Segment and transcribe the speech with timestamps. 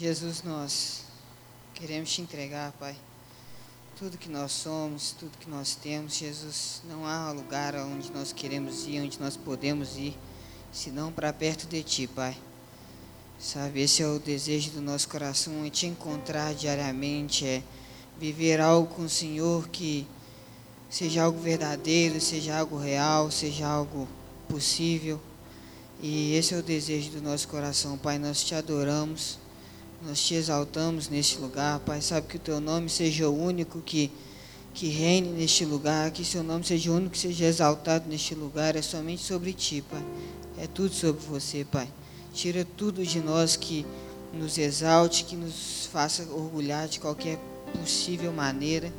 [0.00, 1.02] Jesus, nós
[1.74, 2.96] queremos te entregar, Pai,
[3.98, 6.14] tudo que nós somos, tudo que nós temos.
[6.14, 10.16] Jesus, não há lugar onde nós queremos ir, onde nós podemos ir,
[10.72, 12.34] senão para perto de Ti, Pai.
[13.38, 17.62] Sabe, esse é o desejo do nosso coração, é te encontrar diariamente, é
[18.18, 20.06] viver algo com o Senhor que
[20.88, 24.08] seja algo verdadeiro, seja algo real, seja algo
[24.48, 25.20] possível.
[26.00, 28.18] E esse é o desejo do nosso coração, Pai.
[28.18, 29.38] Nós te adoramos,
[30.02, 32.00] nós te exaltamos neste lugar, Pai.
[32.00, 34.10] Sabe que o teu nome seja o único que,
[34.72, 38.76] que reine neste lugar, que seu nome seja o único que seja exaltado neste lugar.
[38.76, 40.04] É somente sobre ti, Pai.
[40.58, 41.88] É tudo sobre você, Pai.
[42.32, 43.84] Tira tudo de nós que
[44.32, 47.38] nos exalte, que nos faça orgulhar de qualquer
[47.78, 48.92] possível maneira.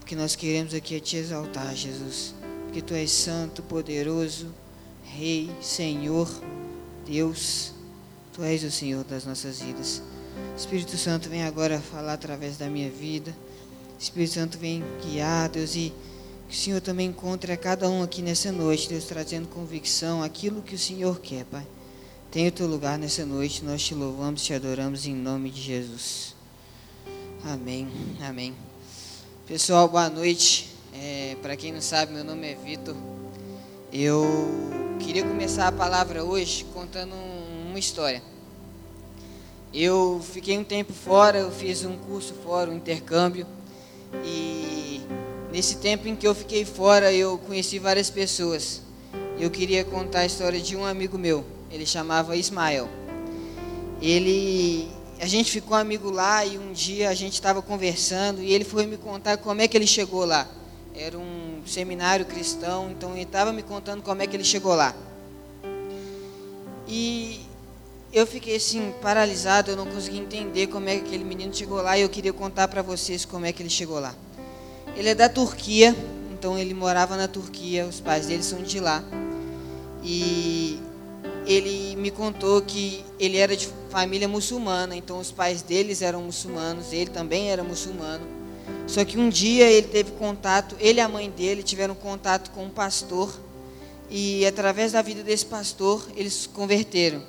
[0.00, 2.34] Porque nós queremos aqui é te exaltar, Jesus.
[2.64, 4.48] Porque tu és santo, poderoso,
[5.04, 6.28] Rei, Senhor,
[7.06, 7.72] Deus.
[8.32, 10.02] Tu és o Senhor das nossas vidas.
[10.56, 13.34] Espírito Santo vem agora falar através da minha vida.
[13.98, 15.92] Espírito Santo vem guiar, Deus, e
[16.48, 20.62] que o Senhor também encontre a cada um aqui nessa noite, Deus, trazendo convicção, aquilo
[20.62, 21.66] que o Senhor quer, Pai.
[22.30, 26.34] Tenha o teu lugar nessa noite, nós te louvamos, te adoramos em nome de Jesus.
[27.44, 27.88] Amém,
[28.20, 28.54] amém.
[29.46, 30.68] Pessoal, boa noite.
[30.92, 32.96] É, Para quem não sabe, meu nome é Vitor.
[33.92, 34.26] Eu
[34.98, 38.22] queria começar a palavra hoje contando uma história.
[39.72, 43.46] Eu fiquei um tempo fora, eu fiz um curso fora, um intercâmbio,
[44.24, 45.00] e
[45.52, 48.82] nesse tempo em que eu fiquei fora, eu conheci várias pessoas.
[49.38, 52.88] Eu queria contar a história de um amigo meu ele chamava Ismael.
[54.00, 54.88] Ele,
[55.20, 58.86] a gente ficou amigo lá e um dia a gente estava conversando e ele foi
[58.86, 60.46] me contar como é que ele chegou lá.
[60.94, 64.94] Era um seminário cristão, então ele estava me contando como é que ele chegou lá.
[66.86, 67.40] E
[68.12, 71.98] eu fiquei assim paralisado, eu não consegui entender como é que aquele menino chegou lá
[71.98, 74.14] e eu queria contar para vocês como é que ele chegou lá.
[74.96, 75.94] Ele é da Turquia,
[76.32, 79.04] então ele morava na Turquia, os pais dele são de lá.
[80.02, 80.80] E
[81.46, 86.92] ele me contou que ele era de família muçulmana, então os pais deles eram muçulmanos,
[86.92, 88.26] ele também era muçulmano.
[88.86, 92.64] Só que um dia ele teve contato, ele e a mãe dele tiveram contato com
[92.64, 93.38] um pastor,
[94.10, 97.22] e através da vida desse pastor, eles se converteram.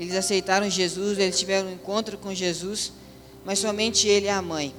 [0.00, 2.90] Eles aceitaram Jesus, eles tiveram um encontro com Jesus,
[3.44, 4.74] mas somente ele e a mãe.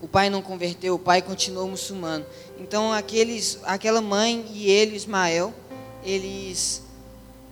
[0.00, 2.24] O pai não converteu, o pai continuou muçulmano.
[2.58, 5.52] Então aqueles, aquela mãe e ele, Ismael,
[6.02, 6.82] eles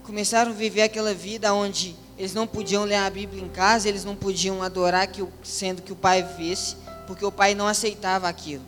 [0.05, 4.03] começaram a viver aquela vida onde eles não podiam ler a Bíblia em casa, eles
[4.03, 6.77] não podiam adorar que, sendo que o pai visse,
[7.07, 8.65] porque o pai não aceitava aquilo.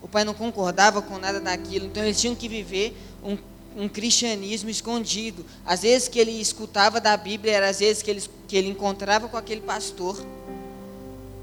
[0.00, 3.36] O pai não concordava com nada daquilo, então eles tinham que viver um,
[3.76, 5.44] um cristianismo escondido.
[5.64, 9.28] Às vezes que ele escutava da Bíblia, era às vezes que ele, que ele encontrava
[9.28, 10.20] com aquele pastor,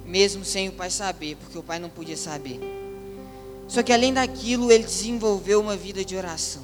[0.06, 2.59] mesmo sem o pai saber, porque o pai não podia saber.
[3.68, 6.64] Só que além daquilo, ele desenvolveu uma vida de oração.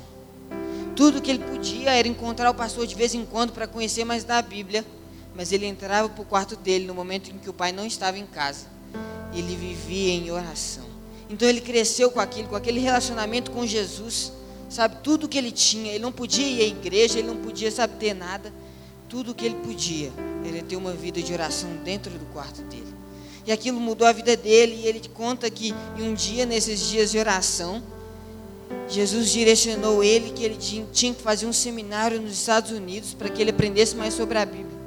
[0.95, 4.23] Tudo que ele podia era encontrar o pastor de vez em quando para conhecer mais
[4.23, 4.85] da Bíblia,
[5.35, 8.19] mas ele entrava para o quarto dele no momento em que o pai não estava
[8.19, 8.67] em casa.
[9.33, 10.83] Ele vivia em oração.
[11.29, 14.33] Então ele cresceu com aquilo, com aquele relacionamento com Jesus,
[14.71, 14.97] sabe?
[15.03, 18.13] Tudo que ele tinha, ele não podia ir à igreja, ele não podia saber ter
[18.13, 18.51] nada.
[19.09, 20.11] Tudo que ele podia
[20.47, 22.87] era ter uma vida de oração dentro do quarto dele.
[23.45, 27.19] E aquilo mudou a vida dele, e ele conta que um dia, nesses dias de
[27.19, 27.83] oração,
[28.87, 33.41] Jesus direcionou ele que ele tinha que fazer um seminário nos Estados Unidos para que
[33.41, 34.79] ele aprendesse mais sobre a Bíblia.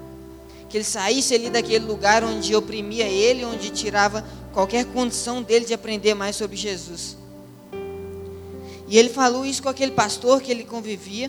[0.70, 5.74] Que ele saísse ali daquele lugar onde oprimia ele, onde tirava qualquer condição dele de
[5.74, 7.18] aprender mais sobre Jesus.
[8.94, 11.28] E ele falou isso com aquele pastor que ele convivia.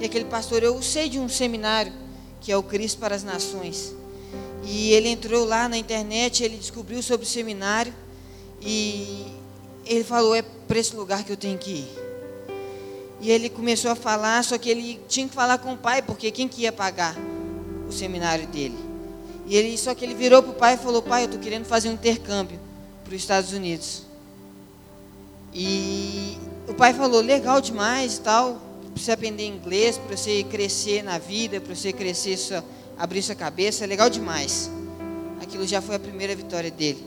[0.00, 1.92] E aquele pastor, eu sei de um seminário
[2.40, 3.94] que é o Cristo para as Nações.
[4.64, 7.94] E ele entrou lá na internet, ele descobriu sobre o seminário
[8.60, 9.26] e
[9.86, 11.88] ele falou: é para esse lugar que eu tenho que ir.
[13.20, 16.32] E ele começou a falar, só que ele tinha que falar com o pai, porque
[16.32, 17.16] quem que ia pagar
[17.88, 18.76] o seminário dele?
[19.46, 21.64] E ele, só que ele virou para o pai e falou: Pai, eu estou querendo
[21.64, 22.58] fazer um intercâmbio
[23.04, 24.02] para os Estados Unidos.
[25.54, 26.36] E
[26.68, 28.60] o pai falou: Legal demais e tal,
[28.92, 32.64] para você aprender inglês, para você crescer na vida, para você crescer, sua,
[32.96, 34.70] abrir sua cabeça, legal demais.
[35.40, 37.04] Aquilo já foi a primeira vitória dele.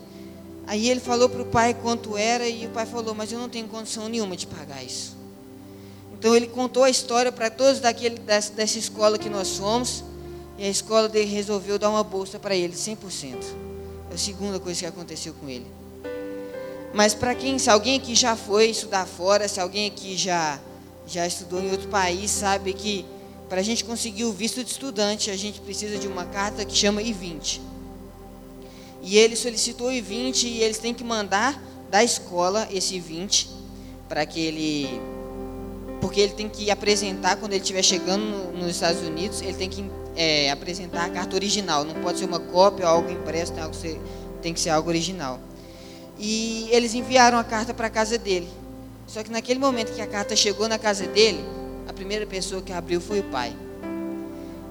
[0.68, 3.50] Aí ele falou para o pai quanto era e o pai falou: Mas eu não
[3.50, 5.16] tenho condição nenhuma de pagar isso.
[6.20, 10.04] Então ele contou a história para todos daquele, dessa, dessa escola que nós fomos
[10.58, 13.36] e a escola dele resolveu dar uma bolsa para ele, 100%.
[14.10, 15.68] É a segunda coisa que aconteceu com ele.
[16.98, 20.60] Mas para quem, se alguém aqui já foi estudar fora, se alguém aqui já,
[21.06, 23.06] já estudou em outro país, sabe que
[23.48, 26.76] para a gente conseguir o visto de estudante, a gente precisa de uma carta que
[26.76, 27.62] chama I-20.
[29.04, 33.46] E ele solicitou o I-20 e eles têm que mandar da escola esse I-20
[34.10, 35.00] para que ele
[36.02, 39.70] porque ele tem que apresentar quando ele estiver chegando no, nos Estados Unidos, ele tem
[39.70, 39.86] que
[40.16, 43.76] é, apresentar a carta original, não pode ser uma cópia ou algo impresso, tem, algo
[43.76, 44.02] ser,
[44.42, 45.40] tem que ser algo original.
[46.20, 48.48] E eles enviaram a carta para a casa dele.
[49.06, 51.40] Só que naquele momento que a carta chegou na casa dele,
[51.88, 53.56] a primeira pessoa que abriu foi o pai.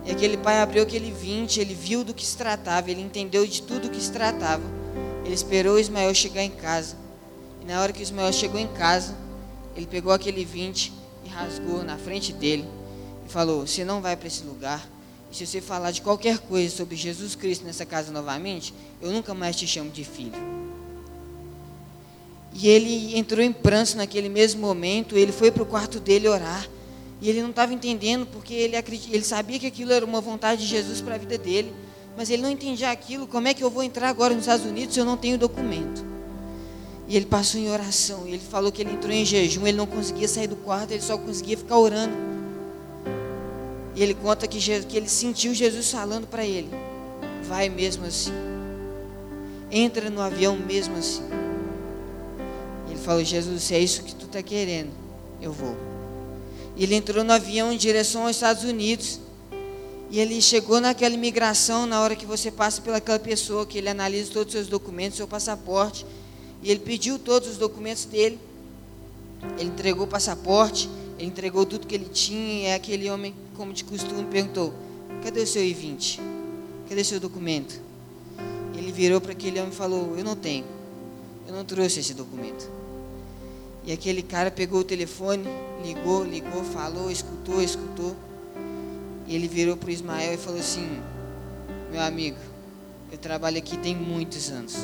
[0.04, 3.62] E aquele pai abriu aquele 20, ele viu do que se tratava, ele entendeu de
[3.62, 4.62] tudo que se tratava.
[5.24, 6.96] Ele esperou o Ismael chegar em casa.
[7.60, 9.16] E na hora que o Ismael chegou em casa,
[9.74, 10.92] ele pegou aquele 20
[11.24, 12.64] e rasgou na frente dele
[13.26, 14.88] e falou: Você não vai para esse lugar.
[15.32, 18.72] E se você falar de qualquer coisa sobre Jesus Cristo nessa casa novamente,
[19.02, 20.65] eu nunca mais te chamo de filho.
[22.58, 26.66] E ele entrou em pranto naquele mesmo momento, ele foi para o quarto dele orar.
[27.20, 30.66] E ele não estava entendendo porque ele, ele sabia que aquilo era uma vontade de
[30.66, 31.70] Jesus para a vida dele,
[32.16, 33.26] mas ele não entendia aquilo.
[33.26, 36.02] Como é que eu vou entrar agora nos Estados Unidos se eu não tenho documento?
[37.06, 38.26] E ele passou em oração.
[38.26, 41.18] Ele falou que ele entrou em jejum, ele não conseguia sair do quarto, ele só
[41.18, 42.14] conseguia ficar orando.
[43.94, 46.70] E ele conta que, Jesus, que ele sentiu Jesus falando para ele:
[47.46, 48.32] Vai mesmo assim.
[49.70, 51.45] Entra no avião mesmo assim.
[53.06, 54.90] Falou: Jesus, se é isso que tu está querendo,
[55.40, 55.76] eu vou.
[56.74, 59.20] E ele entrou no avião em direção aos Estados Unidos.
[60.10, 64.32] E ele chegou naquela imigração, na hora que você passa pelaquela pessoa, que ele analisa
[64.32, 66.04] todos os seus documentos, seu passaporte.
[66.60, 68.40] E ele pediu todos os documentos dele.
[69.56, 72.70] Ele entregou o passaporte, ele entregou tudo que ele tinha.
[72.70, 74.74] E aquele homem, como de costume, perguntou:
[75.22, 76.18] Cadê o seu I-20?
[76.88, 77.80] Cadê o seu documento?
[78.76, 80.64] Ele virou para aquele homem e falou: Eu não tenho.
[81.46, 82.68] Eu não trouxe esse documento.
[83.86, 85.44] E aquele cara pegou o telefone,
[85.84, 88.16] ligou, ligou, falou, escutou, escutou.
[89.28, 91.00] E ele virou para o Ismael e falou assim:
[91.92, 92.36] Meu amigo,
[93.12, 94.74] eu trabalho aqui tem muitos anos.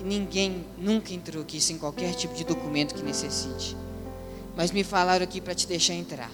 [0.00, 3.76] E ninguém nunca entrou aqui sem qualquer tipo de documento que necessite.
[4.56, 6.30] Mas me falaram aqui para te deixar entrar.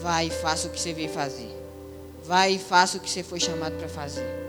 [0.00, 1.50] Vai e faça o que você veio fazer.
[2.24, 4.39] Vai e faça o que você foi chamado para fazer.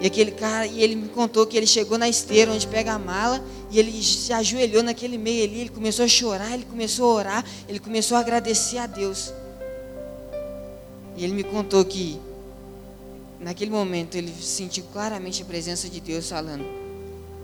[0.00, 2.98] E aquele cara, e ele me contou que ele chegou na esteira onde pega a
[2.98, 7.14] mala e ele se ajoelhou naquele meio ali, ele começou a chorar, ele começou a
[7.14, 9.32] orar, ele começou a agradecer a Deus.
[11.16, 12.20] E ele me contou que
[13.40, 16.64] naquele momento ele sentiu claramente a presença de Deus falando: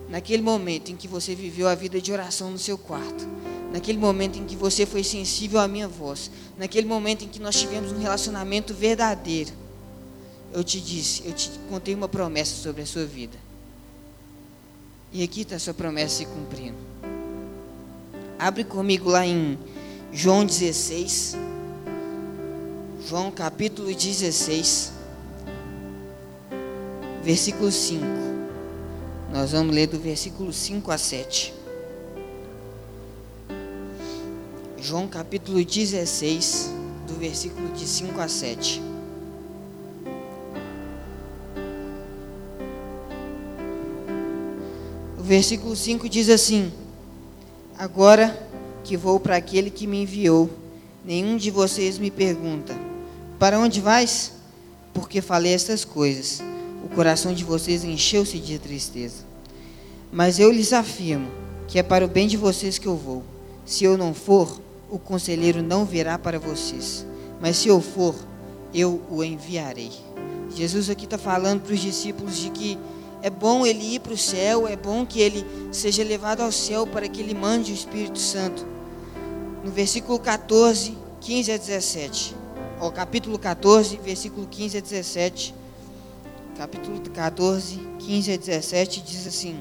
[0.08, 3.26] Naquele momento em que você viveu a vida de oração no seu quarto,
[3.72, 7.56] naquele momento em que você foi sensível à minha voz, naquele momento em que nós
[7.56, 9.50] tivemos um relacionamento verdadeiro,
[10.54, 13.36] eu te disse, eu te contei uma promessa sobre a sua vida.
[15.12, 16.78] E aqui está a sua promessa se cumprindo.
[18.38, 19.58] Abre comigo lá em
[20.12, 21.36] João 16.
[23.06, 24.92] João capítulo 16,
[27.22, 28.04] versículo 5.
[29.32, 31.52] Nós vamos ler do versículo 5 a 7.
[34.78, 36.70] João capítulo 16,
[37.08, 38.93] do versículo de 5 a 7.
[45.24, 46.70] Versículo 5 diz assim:
[47.78, 48.38] Agora
[48.84, 50.50] que vou para aquele que me enviou,
[51.04, 52.76] nenhum de vocês me pergunta:
[53.38, 54.32] Para onde vais?
[54.92, 56.42] Porque falei estas coisas.
[56.84, 59.24] O coração de vocês encheu-se de tristeza.
[60.12, 61.28] Mas eu lhes afirmo
[61.66, 63.24] que é para o bem de vocês que eu vou.
[63.64, 67.06] Se eu não for, o conselheiro não virá para vocês.
[67.40, 68.14] Mas se eu for,
[68.74, 69.90] eu o enviarei.
[70.54, 72.78] Jesus aqui está falando para os discípulos de que
[73.24, 76.86] é bom ele ir para o céu, é bom que ele seja levado ao céu
[76.86, 78.66] para que ele mande o Espírito Santo.
[79.64, 82.36] No versículo 14, 15 a 17.
[82.78, 85.54] Ó, capítulo 14, versículo 15 a 17.
[86.58, 89.56] Capítulo 14, 15 a 17 diz assim: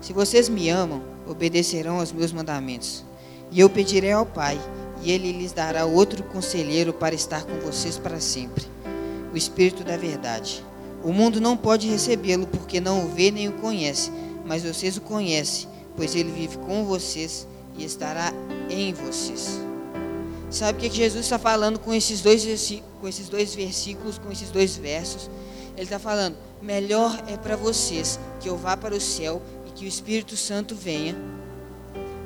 [0.00, 3.04] Se vocês me amam, obedecerão aos meus mandamentos.
[3.50, 4.60] E eu pedirei ao Pai,
[5.02, 8.64] e ele lhes dará outro conselheiro para estar com vocês para sempre
[9.34, 10.64] o Espírito da Verdade
[11.06, 14.10] o mundo não pode recebê-lo porque não o vê nem o conhece,
[14.44, 17.46] mas vocês o conhecem, pois ele vive com vocês
[17.78, 18.32] e estará
[18.68, 19.60] em vocês.
[20.50, 22.44] Sabe o que Jesus está falando com esses dois,
[23.00, 25.30] com esses dois versículos, com esses dois versos?
[25.74, 29.84] Ele está falando: melhor é para vocês que eu vá para o céu e que
[29.84, 31.14] o Espírito Santo venha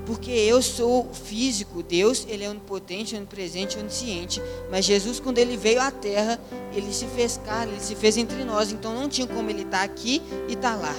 [0.07, 4.40] porque eu sou físico, Deus, ele é onipotente, onipresente, onisciente,
[4.71, 6.40] mas Jesus quando ele veio à terra,
[6.75, 9.78] ele se fez carne, ele se fez entre nós, então não tinha como ele estar
[9.78, 10.97] tá aqui e estar tá lá.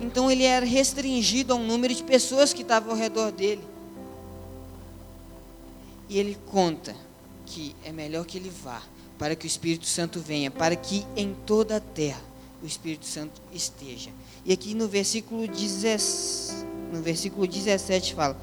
[0.00, 3.62] Então ele era restringido a um número de pessoas que estavam ao redor dele.
[6.08, 6.94] E ele conta
[7.44, 8.82] que é melhor que ele vá,
[9.18, 12.22] para que o Espírito Santo venha, para que em toda a terra
[12.62, 14.10] o Espírito Santo esteja.
[14.44, 18.36] E aqui no versículo, 10, no versículo 17 fala: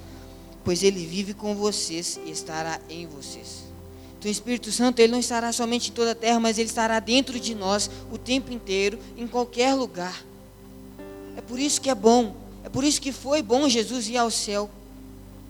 [0.63, 3.63] Pois ele vive com vocês e estará em vocês.
[4.17, 6.99] Então o Espírito Santo ele não estará somente em toda a terra, mas ele estará
[6.99, 10.23] dentro de nós o tempo inteiro, em qualquer lugar.
[11.37, 14.31] É por isso que é bom, é por isso que foi bom Jesus ir ao
[14.31, 14.69] céu,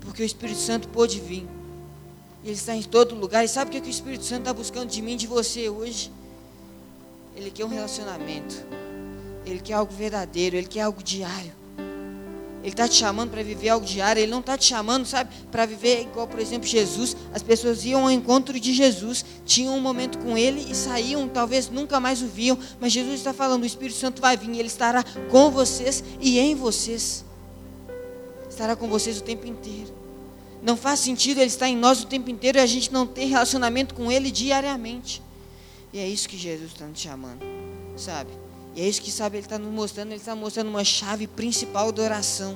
[0.01, 1.47] porque o Espírito Santo pôde vir.
[2.45, 3.43] Ele está em todo lugar.
[3.43, 6.11] E sabe o que o Espírito Santo está buscando de mim de você hoje?
[7.35, 8.63] Ele quer um relacionamento.
[9.45, 10.55] Ele quer algo verdadeiro.
[10.55, 11.51] Ele quer algo diário.
[12.65, 14.19] Ele está te chamando para viver algo diário.
[14.19, 17.15] Ele não está te chamando, sabe, para viver igual, por exemplo, Jesus.
[17.31, 21.69] As pessoas iam ao encontro de Jesus, tinham um momento com Ele e saíam, talvez
[21.69, 22.57] nunca mais o viam.
[22.79, 26.55] Mas Jesus está falando: o Espírito Santo vai vir, Ele estará com vocês e em
[26.55, 27.23] vocês.
[28.49, 29.93] Estará com vocês o tempo inteiro.
[30.63, 33.25] Não faz sentido Ele estar em nós o tempo inteiro e a gente não ter
[33.25, 35.21] relacionamento com Ele diariamente.
[35.93, 37.45] E é isso que Jesus está nos chamando,
[37.95, 38.31] sabe?
[38.75, 40.09] E é isso que, sabe, Ele está nos mostrando.
[40.09, 42.51] Ele está mostrando uma chave principal da oração.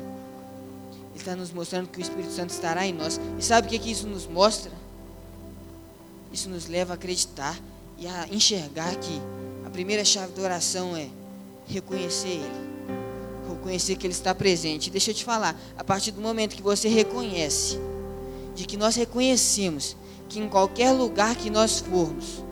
[1.11, 3.19] Ele está nos mostrando que o Espírito Santo estará em nós.
[3.37, 4.71] E sabe o que, que isso nos mostra?
[6.31, 7.57] Isso nos leva a acreditar
[7.97, 9.21] e a enxergar que
[9.65, 11.07] a primeira chave da oração é
[11.67, 12.69] reconhecer Ele.
[13.49, 14.89] Reconhecer que Ele está presente.
[14.89, 17.79] Deixa eu te falar, a partir do momento que você reconhece
[18.55, 19.95] de que nós reconhecemos
[20.27, 22.43] que em qualquer lugar que nós formos,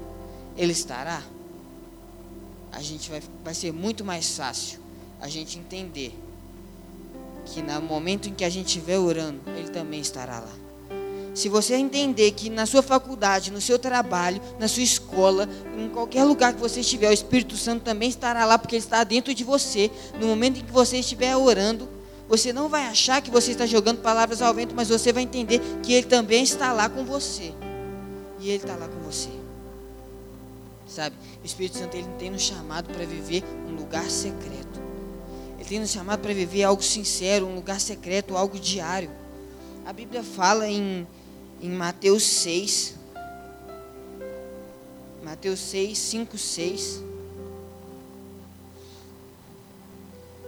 [0.55, 1.21] Ele estará,
[2.77, 4.79] a gente vai, vai ser muito mais fácil
[5.19, 6.13] a gente entender
[7.43, 10.53] que no momento em que a gente estiver orando, Ele também estará lá.
[11.34, 16.24] Se você entender que na sua faculdade, no seu trabalho, na sua escola, em qualquer
[16.24, 19.43] lugar que você estiver, o Espírito Santo também estará lá, porque Ele está dentro de
[19.43, 19.89] você.
[20.19, 21.89] No momento em que você estiver orando,
[22.29, 25.60] você não vai achar que você está jogando palavras ao vento, mas você vai entender
[25.81, 27.55] que Ele também está lá com você.
[28.39, 29.37] E Ele está lá com você.
[30.88, 31.15] Sabe?
[31.41, 34.82] O Espírito Santo ele tem nos chamado para viver um lugar secreto.
[35.60, 39.12] Ele tem nos chamado para viver algo sincero, um lugar secreto, algo diário.
[39.86, 41.06] A Bíblia fala em,
[41.62, 42.96] em Mateus 6.
[45.24, 47.03] Mateus 6, 5, 6.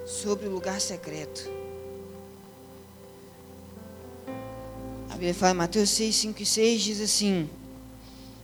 [0.06, 1.60] Sobre o lugar secreto.
[5.20, 7.50] Bíblia fala, Mateus 6, 5 e 6 diz assim: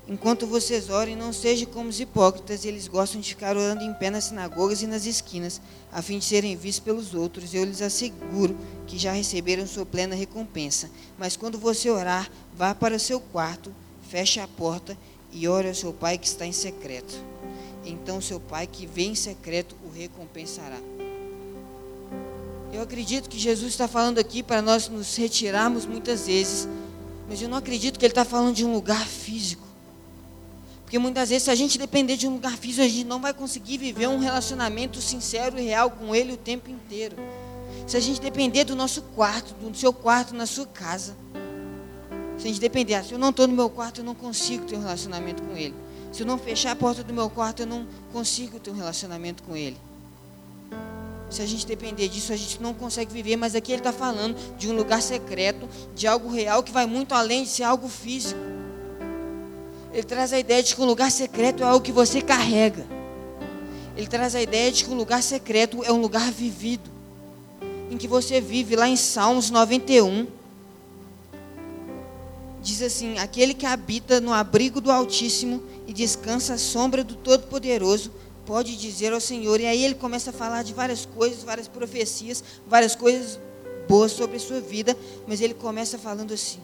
[0.08, 4.12] Enquanto vocês orem, não sejam como os hipócritas, eles gostam de ficar orando em pé
[4.12, 5.60] nas sinagogas e nas esquinas,
[5.92, 7.56] a fim de serem vistos pelos outros.
[7.56, 10.92] Eu lhes asseguro que já receberam sua plena recompensa.
[11.18, 13.74] Mas quando você orar, vá para o seu quarto,
[14.08, 14.96] feche a porta
[15.32, 17.16] e ore ao seu pai que está em secreto.
[17.84, 20.78] Então seu pai que vem em secreto o recompensará.
[22.72, 26.68] Eu acredito que Jesus está falando aqui para nós nos retirarmos muitas vezes,
[27.28, 29.65] mas eu não acredito que Ele está falando de um lugar físico.
[30.96, 33.34] Porque muitas vezes, se a gente depender de um lugar físico, a gente não vai
[33.34, 37.18] conseguir viver um relacionamento sincero e real com Ele o tempo inteiro.
[37.86, 41.18] Se a gente depender do nosso quarto, do seu quarto na sua casa,
[42.38, 44.64] se a gente depender, ah, se eu não estou no meu quarto, eu não consigo
[44.64, 45.76] ter um relacionamento com Ele.
[46.14, 49.44] Se eu não fechar a porta do meu quarto, eu não consigo ter um relacionamento
[49.44, 49.76] com Ele.
[51.30, 53.36] Se a gente depender disso, a gente não consegue viver.
[53.36, 57.14] Mas aqui ele está falando de um lugar secreto, de algo real que vai muito
[57.14, 58.40] além de ser algo físico.
[59.96, 62.86] Ele traz a ideia de que um lugar secreto é algo que você carrega.
[63.96, 66.90] Ele traz a ideia de que um lugar secreto é um lugar vivido,
[67.90, 68.76] em que você vive.
[68.76, 70.28] Lá em Salmos 91,
[72.62, 78.12] diz assim: Aquele que habita no abrigo do Altíssimo e descansa à sombra do Todo-Poderoso
[78.46, 79.62] pode dizer ao Senhor.
[79.62, 83.40] E aí ele começa a falar de várias coisas, várias profecias, várias coisas
[83.88, 84.94] boas sobre a sua vida,
[85.26, 86.60] mas ele começa falando assim: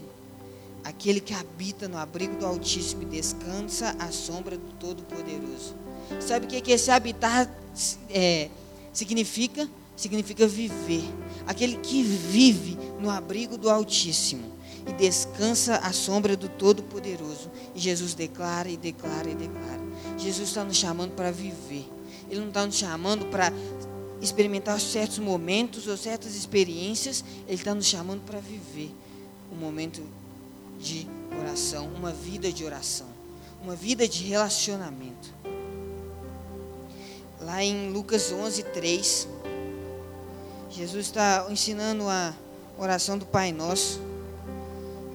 [0.83, 5.75] aquele que habita no abrigo do Altíssimo e descansa à sombra do Todo-Poderoso.
[6.19, 7.49] Sabe o que, esse habitar
[8.09, 8.49] é,
[8.91, 9.69] significa?
[9.95, 11.03] Significa viver.
[11.45, 14.51] Aquele que vive no abrigo do Altíssimo
[14.87, 17.51] e descansa à sombra do Todo-Poderoso.
[17.75, 19.81] E Jesus declara e declara e declara.
[20.17, 21.87] Jesus está nos chamando para viver.
[22.29, 23.53] Ele não está nos chamando para
[24.21, 27.23] experimentar certos momentos ou certas experiências.
[27.47, 28.91] Ele está nos chamando para viver
[29.51, 30.01] um momento
[30.81, 31.07] de
[31.39, 33.07] oração, uma vida de oração,
[33.63, 35.33] uma vida de relacionamento.
[37.39, 39.27] Lá em Lucas 11, 3,
[40.69, 42.33] Jesus está ensinando a
[42.77, 43.99] oração do Pai Nosso.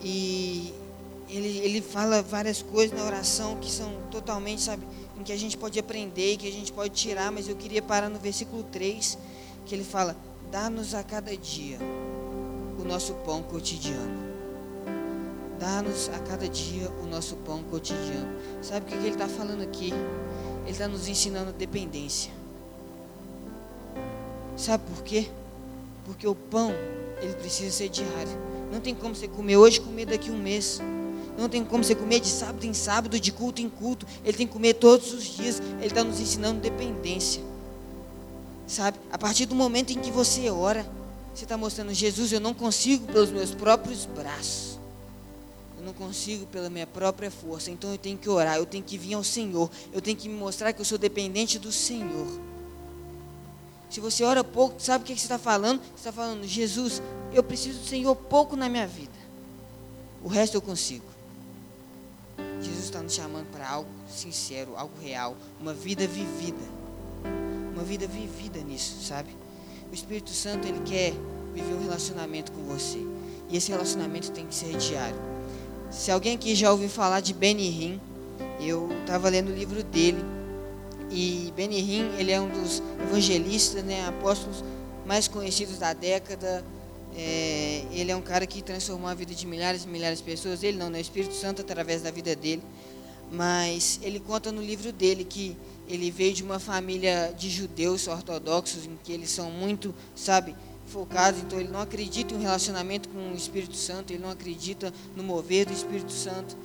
[0.02, 0.72] E
[1.28, 4.86] ele, ele fala várias coisas na oração que são totalmente, sabe,
[5.18, 8.08] em que a gente pode aprender que a gente pode tirar, mas eu queria parar
[8.08, 9.18] no versículo 3,
[9.64, 10.16] que ele fala:
[10.50, 11.78] Dá-nos a cada dia
[12.78, 14.25] o nosso pão cotidiano.
[15.58, 18.28] Dá-nos a cada dia o nosso pão cotidiano.
[18.62, 19.92] Sabe o que ele está falando aqui?
[20.62, 22.30] Ele está nos ensinando dependência.
[24.56, 25.28] Sabe por quê?
[26.04, 26.72] Porque o pão,
[27.20, 28.46] ele precisa ser diário.
[28.72, 30.80] Não tem como você comer hoje comer daqui a um mês.
[31.38, 34.06] Não tem como você comer de sábado em sábado, de culto em culto.
[34.24, 35.60] Ele tem que comer todos os dias.
[35.78, 37.42] Ele está nos ensinando dependência.
[38.66, 38.98] Sabe?
[39.12, 40.86] A partir do momento em que você ora,
[41.34, 44.75] você está mostrando, Jesus, eu não consigo pelos meus próprios braços.
[45.86, 47.70] Não consigo pela minha própria força.
[47.70, 49.70] Então eu tenho que orar, eu tenho que vir ao Senhor.
[49.92, 52.26] Eu tenho que me mostrar que eu sou dependente do Senhor.
[53.88, 55.80] Se você ora pouco, sabe o que você está falando?
[55.80, 57.00] Você está falando, Jesus,
[57.32, 59.12] eu preciso do Senhor pouco na minha vida.
[60.24, 61.06] O resto eu consigo.
[62.60, 66.64] Jesus está nos chamando para algo sincero, algo real, uma vida vivida.
[67.72, 69.30] Uma vida vivida nisso, sabe?
[69.88, 71.12] O Espírito Santo, ele quer
[71.54, 72.98] viver um relacionamento com você.
[73.48, 75.35] E esse relacionamento tem que ser diário.
[75.96, 78.00] Se alguém aqui já ouviu falar de Benny Hinn,
[78.60, 80.22] eu estava lendo o livro dele.
[81.10, 84.62] E Benny Hinn, ele é um dos evangelistas, né, apóstolos
[85.06, 86.62] mais conhecidos da década.
[87.16, 90.62] É, ele é um cara que transformou a vida de milhares e milhares de pessoas.
[90.62, 90.98] Ele não, né?
[90.98, 92.62] O Espírito Santo através da vida dele.
[93.32, 95.56] Mas ele conta no livro dele que
[95.88, 100.54] ele veio de uma família de judeus ortodoxos, em que eles são muito, sabe,
[100.86, 101.40] focados.
[101.40, 104.12] Então ele não acredita em um relacionamento com o Espírito Santo.
[104.12, 106.56] Ele não acredita no mover do Espírito Santo.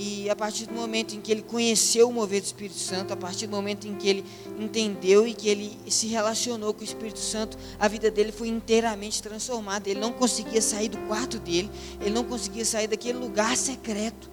[0.00, 3.16] E a partir do momento em que ele conheceu o mover do Espírito Santo, a
[3.16, 4.24] partir do momento em que ele
[4.56, 9.20] entendeu e que ele se relacionou com o Espírito Santo, a vida dele foi inteiramente
[9.20, 9.90] transformada.
[9.90, 11.68] Ele não conseguia sair do quarto dele,
[12.00, 14.30] ele não conseguia sair daquele lugar secreto.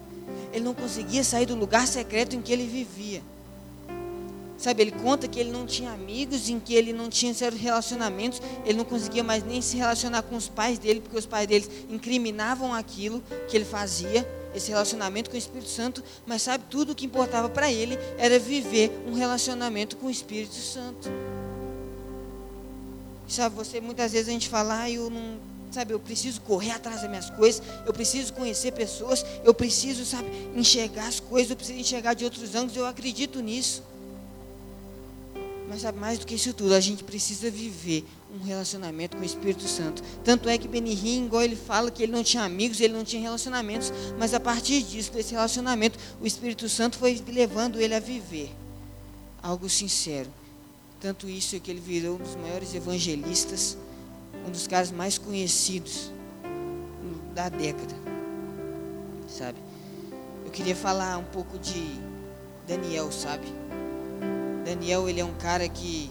[0.52, 3.20] Ele não conseguia sair do lugar secreto em que ele vivia.
[4.58, 8.40] Sabe, ele conta que ele não tinha amigos, em que ele não tinha certos relacionamentos,
[8.64, 11.68] ele não conseguia mais nem se relacionar com os pais dele, porque os pais dele
[11.90, 16.94] incriminavam aquilo que ele fazia esse relacionamento com o Espírito Santo, mas sabe, tudo o
[16.94, 21.10] que importava para ele era viver um relacionamento com o Espírito Santo.
[23.28, 25.36] Sabe, você muitas vezes a gente fala, ah, eu não,
[25.70, 30.30] sabe, eu preciso correr atrás das minhas coisas, eu preciso conhecer pessoas, eu preciso, sabe,
[30.54, 33.82] enxergar as coisas, eu preciso enxergar de outros ângulos, eu acredito nisso.
[35.68, 39.26] Mas sabe, mais do que isso tudo, a gente precisa viver um relacionamento com o
[39.26, 40.02] Espírito Santo.
[40.24, 43.20] Tanto é que Benihim, igual ele fala que ele não tinha amigos, ele não tinha
[43.20, 48.50] relacionamentos, mas a partir disso, desse relacionamento, o Espírito Santo foi levando ele a viver
[49.42, 50.30] algo sincero.
[51.00, 53.76] Tanto isso que ele virou um dos maiores evangelistas,
[54.46, 56.12] um dos caras mais conhecidos
[57.34, 57.94] da década.
[59.28, 59.58] Sabe?
[60.44, 61.84] Eu queria falar um pouco de
[62.66, 63.46] Daniel, sabe?
[64.66, 66.10] Daniel, ele é um cara que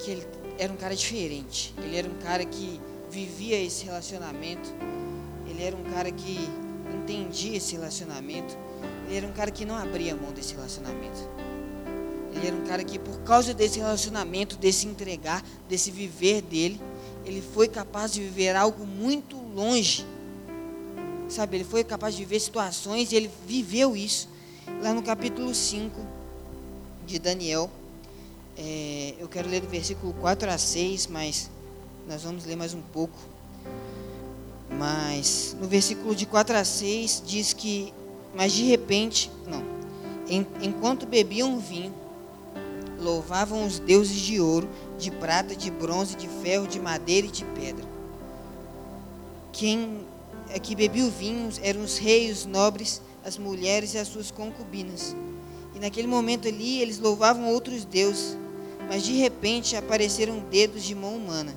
[0.00, 0.26] que ele
[0.58, 1.72] era um cara diferente.
[1.78, 4.74] Ele era um cara que vivia esse relacionamento.
[5.48, 6.36] Ele era um cara que
[6.92, 8.58] entendia esse relacionamento.
[9.06, 11.30] Ele era um cara que não abria mão desse relacionamento.
[12.34, 16.80] Ele era um cara que, por causa desse relacionamento, desse entregar, desse viver dele,
[17.24, 20.04] ele foi capaz de viver algo muito longe.
[21.28, 24.28] Sabe, ele foi capaz de viver situações e ele viveu isso.
[24.82, 26.13] Lá no capítulo 5,
[27.06, 27.70] de Daniel.
[28.56, 31.50] É, eu quero ler do versículo 4 a 6, mas
[32.08, 33.18] nós vamos ler mais um pouco.
[34.70, 37.92] Mas no versículo de 4 a 6 diz que,
[38.34, 39.62] mas de repente, não,
[40.28, 41.94] em, enquanto bebiam vinho,
[42.98, 47.44] louvavam os deuses de ouro, de prata, de bronze, de ferro, de madeira e de
[47.44, 47.84] pedra.
[49.52, 50.00] Quem
[50.48, 54.30] é que bebia o vinho eram os reis, os nobres, as mulheres e as suas
[54.30, 55.14] concubinas
[55.74, 58.36] e naquele momento ali eles louvavam outros deuses,
[58.88, 61.54] mas de repente apareceram dedos de mão humana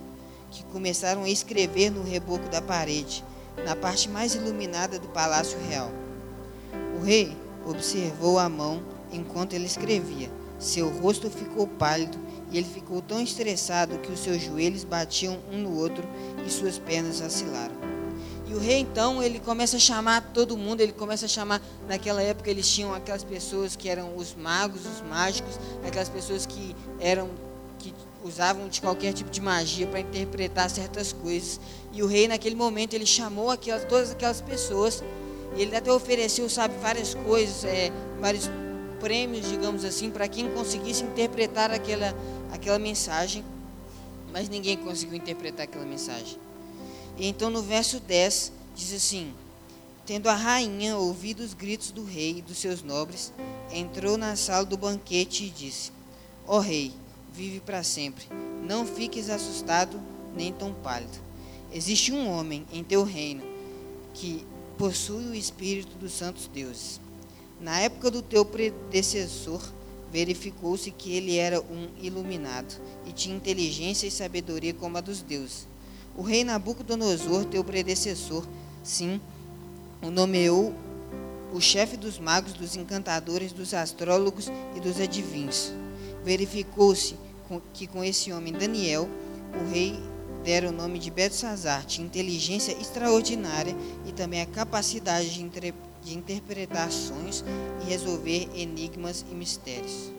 [0.49, 3.23] que começaram a escrever no reboco da parede,
[3.65, 5.91] na parte mais iluminada do palácio real.
[6.99, 10.31] O rei observou a mão enquanto ele escrevia.
[10.57, 12.17] Seu rosto ficou pálido
[12.51, 16.03] e ele ficou tão estressado que os seus joelhos batiam um no outro
[16.45, 17.76] e suas pernas vacilaram.
[18.57, 22.49] O rei então, ele começa a chamar todo mundo, ele começa a chamar, naquela época
[22.49, 27.29] eles tinham aquelas pessoas que eram os magos, os mágicos, aquelas pessoas que eram
[27.77, 27.93] que
[28.23, 31.59] usavam de qualquer tipo de magia para interpretar certas coisas.
[31.93, 35.03] E o rei naquele momento ele chamou aquelas todas aquelas pessoas
[35.55, 38.49] e ele até ofereceu, sabe, várias coisas, é, vários
[38.99, 42.11] prêmios, digamos assim, para quem conseguisse interpretar aquela
[42.51, 43.45] aquela mensagem,
[44.33, 46.46] mas ninguém conseguiu interpretar aquela mensagem.
[47.17, 49.33] Então no verso 10 diz assim:
[50.05, 53.33] Tendo a rainha ouvido os gritos do rei e dos seus nobres,
[53.71, 55.91] entrou na sala do banquete e disse:
[56.47, 56.93] Ó oh, rei,
[57.33, 58.25] vive para sempre.
[58.63, 59.99] Não fiques assustado
[60.35, 61.17] nem tão pálido.
[61.73, 63.43] Existe um homem em teu reino
[64.13, 64.45] que
[64.77, 67.01] possui o espírito dos santos deuses.
[67.59, 69.61] Na época do teu predecessor,
[70.11, 75.67] verificou-se que ele era um iluminado e tinha inteligência e sabedoria como a dos deuses.
[76.17, 78.43] O rei Nabucodonosor, teu predecessor,
[78.83, 79.21] sim,
[80.01, 80.73] o nomeou
[81.53, 85.71] o chefe dos magos, dos encantadores, dos astrólogos e dos adivinhos.
[86.25, 87.15] Verificou-se
[87.71, 89.07] que com esse homem Daniel,
[89.53, 89.95] o rei
[90.43, 93.75] dera o nome de Belsazar, tinha inteligência extraordinária
[94.05, 97.45] e também a capacidade de, de interpretar sonhos
[97.81, 100.11] e resolver enigmas e mistérios.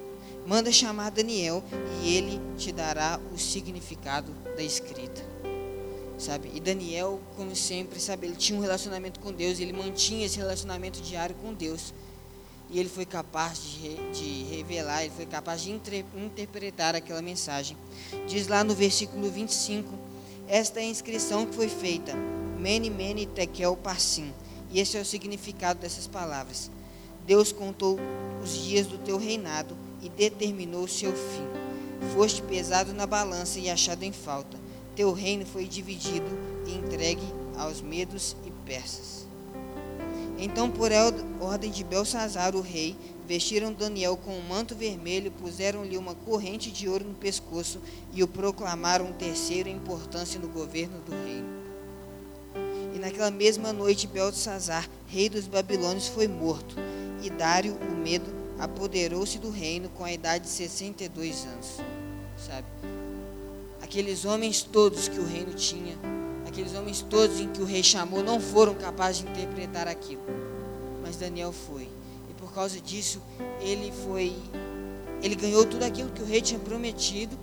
[0.47, 1.63] Manda chamar Daniel
[2.03, 5.38] e ele te dará o significado da escrita.
[6.19, 6.51] Sabe?
[6.53, 11.01] E Daniel, como sempre, sabe, ele tinha um relacionamento com Deus, ele mantinha esse relacionamento
[11.01, 11.95] diário com Deus.
[12.71, 17.77] E ele foi capaz de, de revelar, ele foi capaz de inter, interpretar aquela mensagem.
[18.27, 19.89] Diz lá no versículo 25:
[20.47, 22.15] Esta é a inscrição que foi feita:
[22.59, 24.35] Mene, Mene, Tekel, Parsim.
[24.71, 26.71] E esse é o significado dessas palavras.
[27.27, 27.99] Deus contou
[28.43, 31.47] os dias do teu reinado e determinou o seu fim.
[32.15, 34.59] Foste pesado na balança e achado em falta.
[34.99, 36.27] Teu reino foi dividido
[36.67, 37.23] e entregue
[37.57, 39.29] aos medos e persas.
[40.37, 40.91] Então, por
[41.41, 46.89] ordem de Belsazar, o rei, vestiram Daniel com um manto vermelho, puseram-lhe uma corrente de
[46.89, 47.81] ouro no pescoço
[48.13, 51.49] e o proclamaram terceiro em importância no governo do reino.
[52.93, 56.75] E naquela mesma noite, Belsazar, rei dos babilônios, foi morto,
[57.23, 61.77] e Dário, o medo, apoderou-se do reino com a idade de 62 anos.
[62.37, 62.67] Sabe?
[63.89, 65.97] Aqueles homens todos que o reino tinha
[66.47, 70.21] Aqueles homens todos em que o rei chamou não foram capazes de interpretar aquilo.
[71.01, 71.89] Mas Daniel foi.
[72.29, 73.23] E por causa disso,
[73.61, 74.37] ele foi
[75.23, 77.35] ele ganhou tudo aquilo que o rei tinha prometido.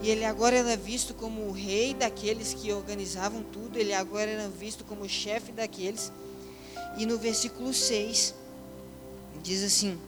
[0.00, 4.48] E ele agora era visto como o rei daqueles que organizavam tudo, ele agora era
[4.48, 6.10] visto como o chefe daqueles.
[6.96, 8.34] E no versículo 6,
[9.42, 9.98] diz assim: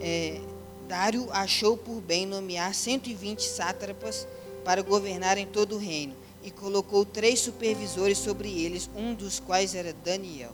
[0.00, 0.40] é,
[0.86, 4.26] Dário achou por bem nomear 120 sátrapas
[4.66, 9.76] para governar em todo o reino e colocou três supervisores sobre eles, um dos quais
[9.76, 10.50] era Daniel.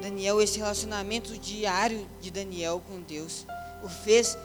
[0.00, 3.44] Daniel, esse relacionamento diário de Daniel com Deus,
[3.82, 4.38] o fez,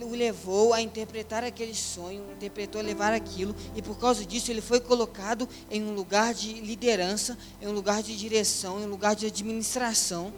[0.00, 4.62] o levou a interpretar aquele sonho, interpretou a levar aquilo, e por causa disso ele
[4.62, 9.14] foi colocado em um lugar de liderança, em um lugar de direção, em um lugar
[9.14, 10.32] de administração.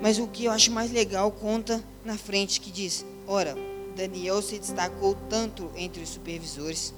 [0.00, 3.56] Mas o que eu acho mais legal conta na frente que diz: Ora,
[3.98, 6.94] Daniel se destacou tanto entre os supervisores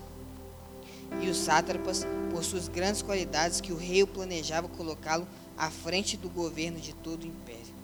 [1.23, 6.29] e os sátrapas por suas grandes qualidades que o rei planejava colocá-lo à frente do
[6.29, 7.75] governo de todo o império.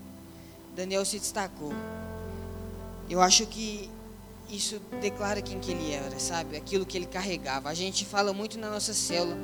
[0.77, 1.73] Daniel se destacou.
[3.09, 3.89] Eu acho que
[4.51, 6.55] isso declara quem que ele era, sabe?
[6.55, 7.71] Aquilo que ele carregava.
[7.71, 9.39] A gente fala muito na nossa célula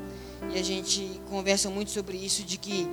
[0.55, 2.87] e a gente conversa muito sobre isso de que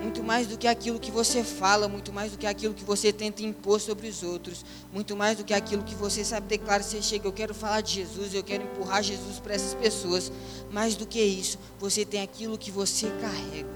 [0.00, 3.12] muito mais do que aquilo que você fala, muito mais do que aquilo que você
[3.12, 7.02] tenta impor sobre os outros, muito mais do que aquilo que você sabe declara, você
[7.02, 10.32] chega, eu quero falar de Jesus, eu quero empurrar Jesus para essas pessoas.
[10.72, 13.68] Mais do que isso, você tem aquilo que você carrega.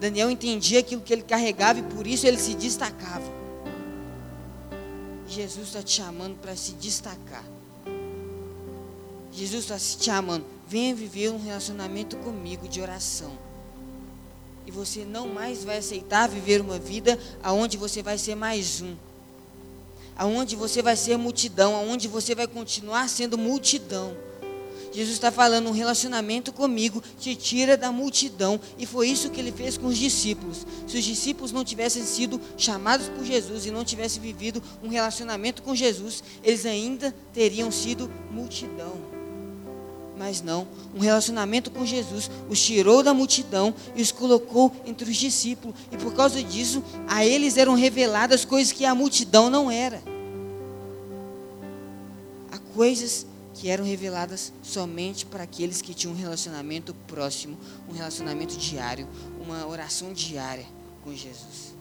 [0.00, 3.32] Daniel entendia aquilo que ele carregava e por isso ele se destacava.
[5.28, 7.44] Jesus está te chamando para se destacar.
[9.30, 13.45] Jesus está te chamando, venha viver um relacionamento comigo de oração
[14.66, 18.94] e você não mais vai aceitar viver uma vida aonde você vai ser mais um.
[20.16, 24.16] Aonde você vai ser multidão, aonde você vai continuar sendo multidão.
[24.92, 28.58] Jesus está falando, um relacionamento comigo te tira da multidão.
[28.78, 30.66] E foi isso que ele fez com os discípulos.
[30.86, 35.62] Se os discípulos não tivessem sido chamados por Jesus e não tivessem vivido um relacionamento
[35.62, 39.15] com Jesus, eles ainda teriam sido multidão.
[40.16, 45.16] Mas não, um relacionamento com Jesus os tirou da multidão e os colocou entre os
[45.16, 45.76] discípulos.
[45.92, 50.02] E por causa disso, a eles eram reveladas coisas que a multidão não era.
[52.50, 58.56] Há coisas que eram reveladas somente para aqueles que tinham um relacionamento próximo, um relacionamento
[58.56, 59.06] diário,
[59.40, 60.66] uma oração diária
[61.04, 61.74] com Jesus.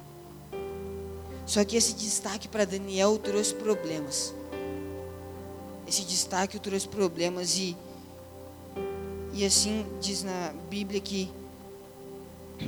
[1.45, 4.33] Só que esse destaque para Daniel trouxe problemas.
[5.87, 7.77] Esse destaque trouxe problemas e
[9.35, 11.29] e assim diz na Bíblia que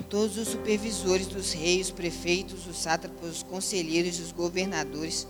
[0.10, 5.26] todos os supervisores dos reis, os prefeitos, os sátrapas, os conselheiros e os governadores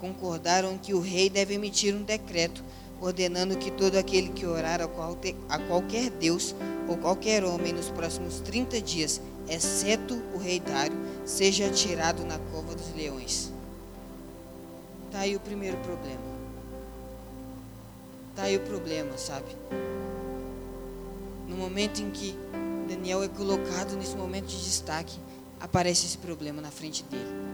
[0.00, 2.62] concordaram que o rei deve emitir um decreto
[3.00, 6.54] ordenando que todo aquele que orar a qualquer Deus
[6.86, 12.76] ou qualquer homem nos próximos 30 dias, exceto o rei Dário, seja tirado na cova
[12.76, 13.52] dos leões.
[15.06, 16.36] Está aí o primeiro problema.
[18.30, 19.48] Está aí o problema, sabe?
[21.48, 22.34] No momento em que
[22.88, 25.18] Daniel é colocado nesse momento de destaque,
[25.60, 27.46] aparece esse problema na frente dele.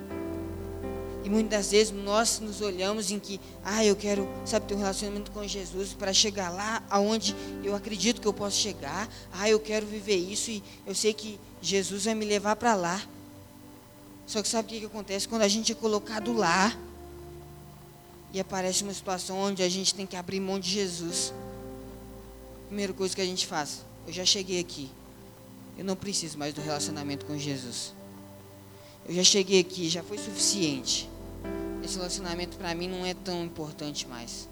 [1.24, 5.30] E muitas vezes nós nos olhamos em que, ah, eu quero, sabe, ter um relacionamento
[5.30, 9.08] com Jesus para chegar lá aonde eu acredito que eu posso chegar.
[9.32, 13.00] Ah, eu quero viver isso e eu sei que Jesus vai me levar para lá.
[14.26, 15.28] Só que sabe o que, que acontece?
[15.28, 16.76] Quando a gente é colocado lá
[18.32, 21.32] e aparece uma situação onde a gente tem que abrir mão de Jesus,
[22.72, 24.88] primeira coisa que a gente faz, eu já cheguei aqui.
[25.76, 27.92] Eu não preciso mais do relacionamento com Jesus.
[29.06, 31.06] Eu já cheguei aqui, já foi suficiente.
[31.84, 34.48] Esse relacionamento para mim não é tão importante mais.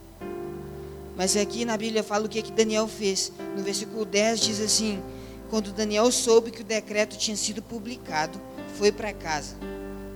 [1.17, 3.33] Mas aqui na Bíblia fala o que, que Daniel fez.
[3.57, 5.03] No versículo 10 diz assim:
[5.49, 8.39] Quando Daniel soube que o decreto tinha sido publicado,
[8.77, 9.57] foi para casa,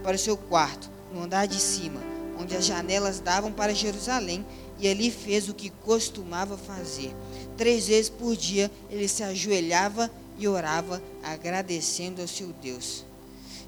[0.03, 2.03] para o seu quarto, no andar de cima,
[2.39, 4.45] onde as janelas davam para Jerusalém,
[4.79, 7.11] e ali fez o que costumava fazer.
[7.57, 13.05] Três vezes por dia ele se ajoelhava e orava, agradecendo ao seu Deus.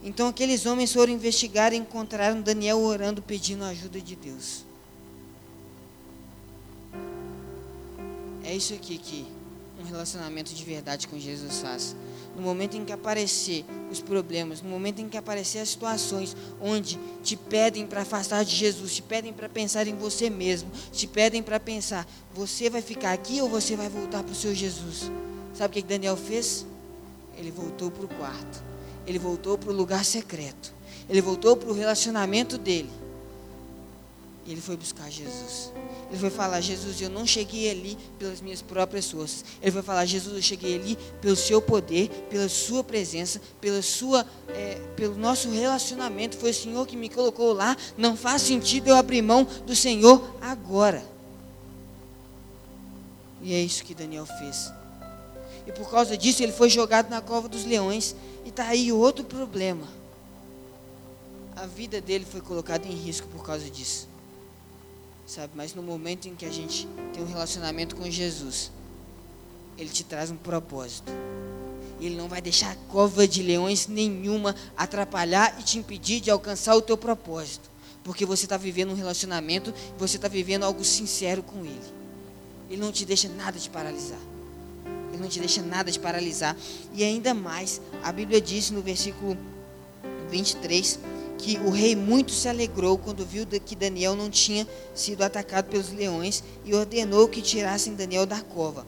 [0.03, 4.64] Então aqueles homens foram investigar e encontraram Daniel orando, pedindo a ajuda de Deus.
[8.44, 9.27] É isso aqui que
[9.81, 11.96] um relacionamento de verdade com Jesus faz.
[12.37, 16.99] No momento em que aparecer os problemas, no momento em que aparecer as situações onde
[17.22, 21.42] te pedem para afastar de Jesus, te pedem para pensar em você mesmo, te pedem
[21.42, 25.11] para pensar, você vai ficar aqui ou você vai voltar para o seu Jesus?
[25.55, 26.66] Sabe o que Daniel fez?
[27.38, 28.62] Ele voltou para o quarto.
[29.07, 30.75] Ele voltou para o lugar secreto.
[31.09, 32.90] Ele voltou para o relacionamento dele.
[34.47, 35.73] E ele foi buscar Jesus.
[36.09, 39.45] Ele foi falar: Jesus, eu não cheguei ali pelas minhas próprias forças.
[39.61, 44.25] Ele foi falar: Jesus, eu cheguei ali pelo seu poder, pela sua presença, pela sua,
[44.51, 46.37] é, pelo nosso relacionamento.
[46.37, 47.77] Foi o Senhor que me colocou lá.
[47.99, 51.05] Não faz sentido eu abrir mão do Senhor agora.
[53.43, 54.73] E é isso que Daniel fez.
[55.67, 58.15] E por causa disso ele foi jogado na cova dos leões.
[58.45, 59.89] E está aí outro problema.
[61.57, 64.09] A vida dele foi colocada em risco por causa disso.
[65.27, 68.71] Sabe, mas no momento em que a gente tem um relacionamento com Jesus,
[69.77, 71.11] ele te traz um propósito.
[72.01, 76.77] Ele não vai deixar a cova de leões nenhuma atrapalhar e te impedir de alcançar
[76.77, 77.69] o teu propósito.
[78.05, 81.81] Porque você está vivendo um relacionamento, você está vivendo algo sincero com Ele.
[82.71, 84.21] Ele não te deixa nada te paralisar.
[85.12, 86.57] Ele não te deixa nada te paralisar.
[86.95, 89.37] E ainda mais, a Bíblia diz no versículo
[90.31, 91.01] 23
[91.38, 95.92] que o rei muito se alegrou quando viu que Daniel não tinha sido atacado pelos
[95.92, 98.87] leões e ordenou que tirassem Daniel da cova.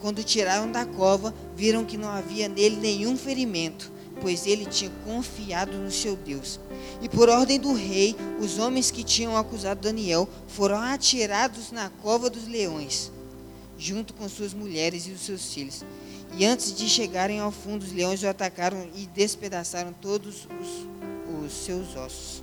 [0.00, 5.78] Quando tiraram da cova, viram que não havia nele nenhum ferimento, pois ele tinha confiado
[5.78, 6.60] no seu Deus.
[7.00, 12.28] E por ordem do rei, os homens que tinham acusado Daniel foram atirados na cova
[12.28, 13.14] dos leões
[13.78, 15.84] junto com suas mulheres e os seus filhos.
[16.36, 20.86] E antes de chegarem ao fundo, os leões o atacaram e despedaçaram todos os,
[21.40, 22.42] os seus ossos.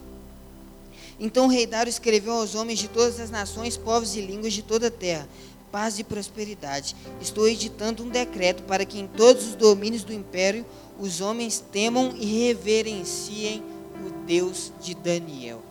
[1.20, 4.64] Então o rei Dário escreveu aos homens de todas as nações, povos e línguas de
[4.64, 5.28] toda a terra:
[5.72, 6.96] paz e prosperidade.
[7.22, 10.66] Estou editando um decreto para que em todos os domínios do império
[11.00, 13.64] os homens temam e reverenciem
[14.06, 15.62] o Deus de Daniel.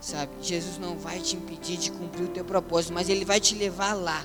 [0.00, 0.32] Sabe?
[0.40, 3.92] Jesus não vai te impedir de cumprir o teu propósito, mas ele vai te levar
[3.94, 4.24] lá.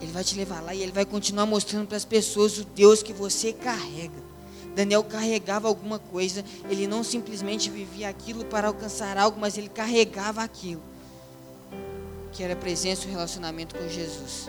[0.00, 3.02] Ele vai te levar lá e ele vai continuar mostrando para as pessoas o Deus
[3.02, 4.28] que você carrega.
[4.74, 10.42] Daniel carregava alguma coisa, ele não simplesmente vivia aquilo para alcançar algo, mas ele carregava
[10.42, 10.82] aquilo.
[12.32, 14.48] Que era a presença e o relacionamento com Jesus.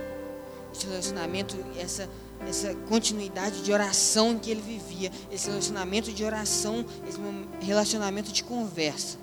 [0.72, 2.08] Esse relacionamento, essa
[2.48, 7.20] essa continuidade de oração que ele vivia, esse relacionamento de oração, esse
[7.66, 9.18] relacionamento de conversa,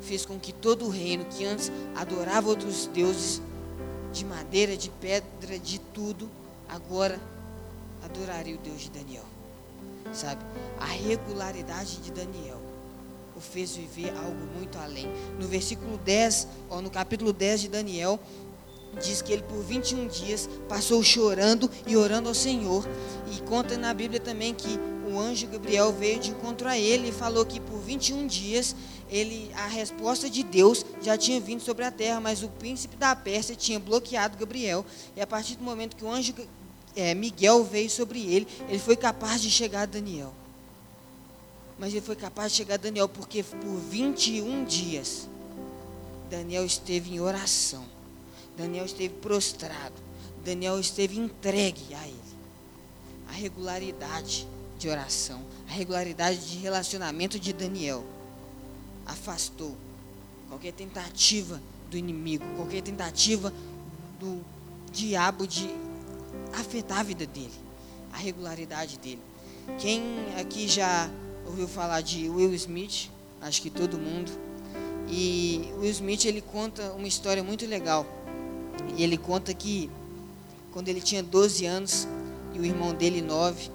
[0.00, 3.42] fez com que todo o reino que antes adorava outros deuses
[4.12, 6.30] de madeira, de pedra, de tudo,
[6.68, 7.18] agora
[8.04, 9.24] adoraria o Deus de Daniel.
[10.12, 10.44] Sabe?
[10.78, 12.60] A regularidade de Daniel
[13.36, 15.08] o fez viver algo muito além.
[15.38, 18.20] No versículo 10, ou no capítulo 10 de Daniel,
[19.00, 22.86] diz que ele por 21 dias passou chorando e orando ao Senhor.
[23.34, 24.78] E conta na Bíblia também que
[25.10, 28.76] o anjo Gabriel veio de encontro a ele e falou que por 21 dias
[29.12, 33.14] ele, a resposta de Deus já tinha vindo sobre a terra, mas o príncipe da
[33.14, 34.86] Pérsia tinha bloqueado Gabriel.
[35.14, 36.34] E a partir do momento que o anjo
[36.96, 40.32] é, Miguel veio sobre ele, ele foi capaz de chegar a Daniel.
[41.78, 45.28] Mas ele foi capaz de chegar a Daniel porque por 21 dias
[46.30, 47.84] Daniel esteve em oração.
[48.56, 49.94] Daniel esteve prostrado.
[50.42, 52.16] Daniel esteve entregue a ele.
[53.28, 54.48] A regularidade
[54.78, 58.04] de oração, a regularidade de relacionamento de Daniel
[59.06, 59.76] afastou
[60.48, 61.60] qualquer tentativa
[61.90, 63.52] do inimigo, qualquer tentativa
[64.18, 64.44] do
[64.92, 65.68] diabo de
[66.52, 67.52] afetar a vida dele,
[68.12, 69.20] a regularidade dele.
[69.78, 70.02] Quem
[70.38, 71.10] aqui já
[71.46, 73.10] ouviu falar de Will Smith?
[73.40, 74.30] Acho que todo mundo.
[75.08, 78.06] E Will Smith ele conta uma história muito legal.
[78.96, 79.90] E ele conta que
[80.72, 82.08] quando ele tinha 12 anos
[82.54, 83.70] e o irmão dele 9,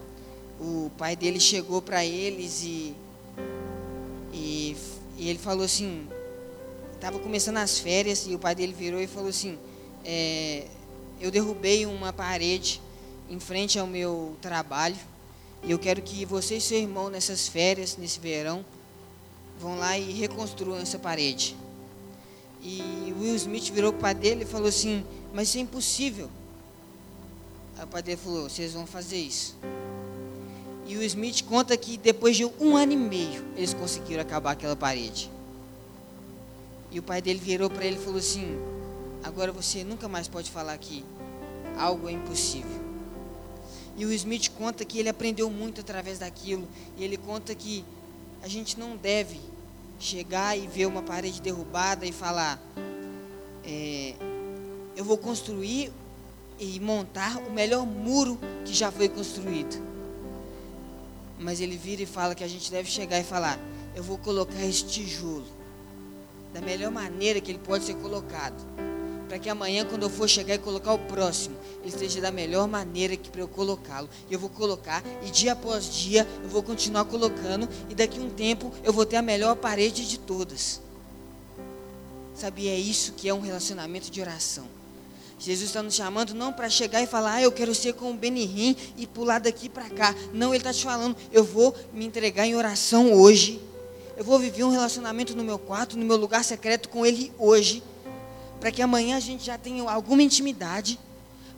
[0.59, 2.95] o pai dele chegou para eles e,
[5.17, 6.07] e, ele falou assim,
[6.93, 9.57] estava começando as férias e o pai dele virou e falou assim,
[10.05, 10.65] é,
[11.19, 12.81] eu derrubei uma parede
[13.29, 14.97] em frente ao meu trabalho
[15.63, 18.63] e eu quero que você e seu irmão nessas férias, nesse verão,
[19.59, 21.55] vão lá e reconstruam essa parede.
[22.61, 25.03] E Will Smith virou para o pai dele e falou assim,
[25.33, 26.29] mas isso é impossível.
[27.77, 29.55] Aí o pai dele falou, vocês vão fazer isso.
[30.87, 34.75] E o Smith conta que depois de um ano e meio eles conseguiram acabar aquela
[34.75, 35.29] parede.
[36.89, 38.57] E o pai dele virou para ele e falou assim:
[39.21, 41.03] Agora você nunca mais pode falar que
[41.77, 42.87] algo é impossível.
[43.97, 46.65] E o Smith conta que ele aprendeu muito através daquilo.
[46.95, 47.83] E ele conta que
[48.41, 49.39] a gente não deve
[49.99, 52.61] chegar e ver uma parede derrubada e falar:
[53.65, 54.13] é,
[54.95, 55.91] Eu vou construir
[56.57, 59.96] e montar o melhor muro que já foi construído.
[61.39, 63.59] Mas ele vira e fala que a gente deve chegar e falar:
[63.95, 65.45] Eu vou colocar esse tijolo
[66.53, 68.55] da melhor maneira que ele pode ser colocado.
[69.27, 72.67] Para que amanhã, quando eu for chegar e colocar o próximo, ele esteja da melhor
[72.67, 74.09] maneira que para eu colocá-lo.
[74.29, 78.21] E eu vou colocar, e dia após dia eu vou continuar colocando, e daqui a
[78.21, 80.81] um tempo eu vou ter a melhor parede de todas.
[82.33, 84.76] Sabe, é isso que é um relacionamento de oração.
[85.39, 88.75] Jesus está nos chamando não para chegar e falar, ah, eu quero ser como Benihim
[88.97, 90.15] e pular daqui para cá.
[90.33, 93.61] Não, Ele está te falando, eu vou me entregar em oração hoje.
[94.15, 97.83] Eu vou viver um relacionamento no meu quarto, no meu lugar secreto com Ele hoje.
[98.59, 100.99] Para que amanhã a gente já tenha alguma intimidade.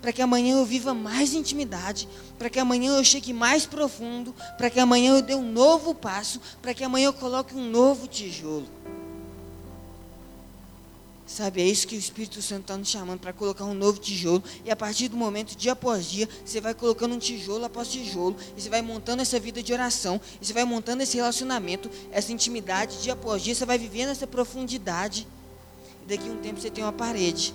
[0.01, 2.07] Para que amanhã eu viva mais intimidade.
[2.37, 4.35] Para que amanhã eu chegue mais profundo.
[4.57, 6.41] Para que amanhã eu dê um novo passo.
[6.61, 8.67] Para que amanhã eu coloque um novo tijolo.
[11.29, 14.43] Sabe, é isso que o Espírito Santo está nos chamando para colocar um novo tijolo.
[14.65, 18.35] E a partir do momento, dia após dia, você vai colocando um tijolo após tijolo.
[18.57, 20.19] E você vai montando essa vida de oração.
[20.41, 23.03] E você vai montando esse relacionamento, essa intimidade.
[23.03, 25.27] Dia após dia, você vai vivendo essa profundidade.
[26.03, 27.53] E daqui a um tempo você tem uma parede.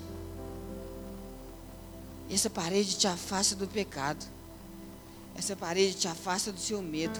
[2.31, 4.25] E essa parede te afasta do pecado.
[5.37, 7.19] Essa parede te afasta do seu medo.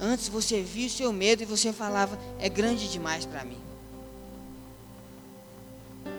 [0.00, 3.66] Antes você via o seu medo e você falava: é grande demais para mim.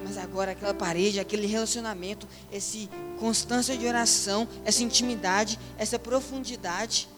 [0.04, 2.78] Mas agora aquela parede, aquele relacionamento, essa
[3.20, 7.10] constância de oração, essa intimidade, essa profundidade,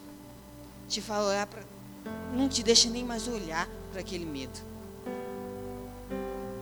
[0.88, 1.48] te fala olhar.
[2.34, 4.60] Não te deixa nem mais olhar para aquele medo.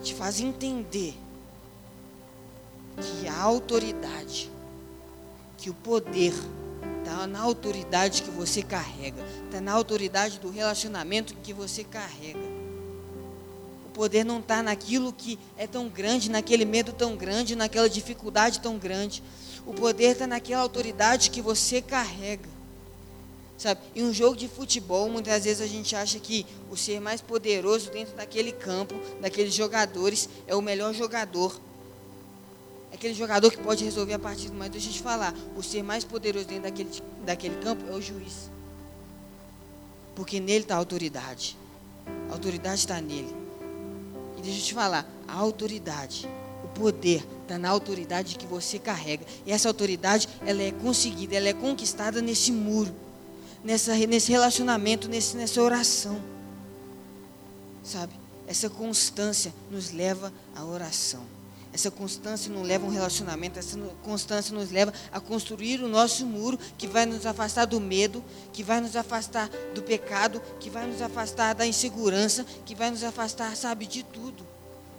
[0.02, 1.14] Te faz entender
[2.96, 4.50] que a autoridade,
[5.56, 6.34] que o poder
[6.98, 12.57] está na autoridade que você carrega, está na autoridade do relacionamento que você carrega
[13.98, 18.78] poder não está naquilo que é tão grande, naquele medo tão grande, naquela dificuldade tão
[18.78, 19.24] grande.
[19.66, 22.48] O poder está naquela autoridade que você carrega.
[23.56, 23.80] Sabe?
[23.96, 27.90] Em um jogo de futebol, muitas vezes a gente acha que o ser mais poderoso
[27.90, 31.60] dentro daquele campo, daqueles jogadores, é o melhor jogador.
[32.92, 34.54] É aquele jogador que pode resolver a partida.
[34.56, 36.90] Mas deixa eu te falar, o ser mais poderoso dentro daquele,
[37.26, 38.48] daquele campo é o juiz.
[40.14, 41.56] Porque nele está a autoridade.
[42.30, 43.47] A autoridade está nele.
[44.38, 46.28] E deixa eu te falar, a autoridade,
[46.64, 49.26] o poder está na autoridade que você carrega.
[49.44, 52.94] E essa autoridade, ela é conseguida, ela é conquistada nesse muro,
[53.64, 56.20] nessa, nesse relacionamento, nesse, nessa oração.
[57.82, 58.12] Sabe?
[58.46, 61.37] Essa constância nos leva à oração.
[61.72, 66.24] Essa constância nos leva a um relacionamento, essa constância nos leva a construir o nosso
[66.24, 70.86] muro que vai nos afastar do medo, que vai nos afastar do pecado, que vai
[70.86, 74.46] nos afastar da insegurança, que vai nos afastar, sabe, de tudo,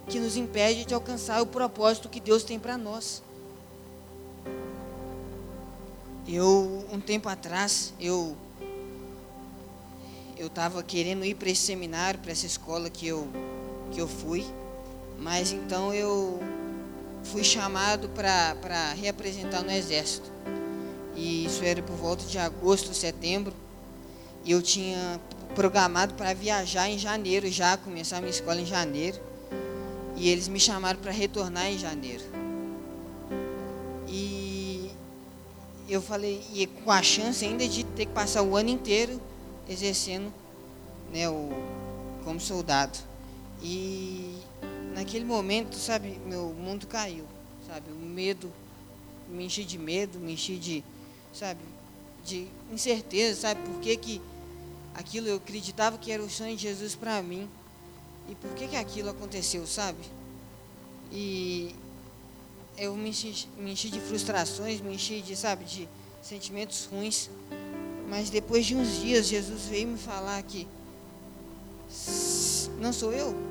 [0.08, 3.22] que nos impede de alcançar o propósito que Deus tem para nós.
[6.26, 8.36] Eu, um tempo atrás, eu
[10.40, 13.28] eu estava querendo ir para esse seminário, para essa escola que eu,
[13.92, 14.46] que eu fui,
[15.18, 16.40] mas então eu
[17.24, 20.30] fui chamado para reapresentar no Exército.
[21.14, 23.52] E isso era por volta de agosto, setembro.
[24.44, 25.20] E eu tinha
[25.54, 29.20] programado para viajar em janeiro já, começar a minha escola em janeiro.
[30.16, 32.24] E eles me chamaram para retornar em janeiro.
[34.08, 34.90] E
[35.88, 39.20] eu falei, e com a chance ainda de ter que passar o ano inteiro
[39.68, 40.32] exercendo
[41.12, 41.48] né, o,
[42.24, 42.98] como soldado.
[43.62, 44.36] E
[45.00, 47.24] naquele momento, sabe, meu mundo caiu.
[47.66, 47.90] sabe?
[47.90, 48.52] O medo,
[49.30, 50.84] me enchi de medo, me enchi de,
[51.32, 51.60] sabe,
[52.22, 53.62] de incerteza, sabe?
[53.62, 54.20] Por que, que
[54.94, 57.48] aquilo eu acreditava que era o sonho de Jesus para mim
[58.28, 60.00] e por que, que aquilo aconteceu, sabe?
[61.10, 61.74] E
[62.76, 65.88] eu me enchi, me enchi de frustrações, me enchi de, sabe, de
[66.20, 67.30] sentimentos ruins.
[68.06, 70.68] Mas depois de uns dias, Jesus veio me falar que
[72.78, 73.49] não sou eu,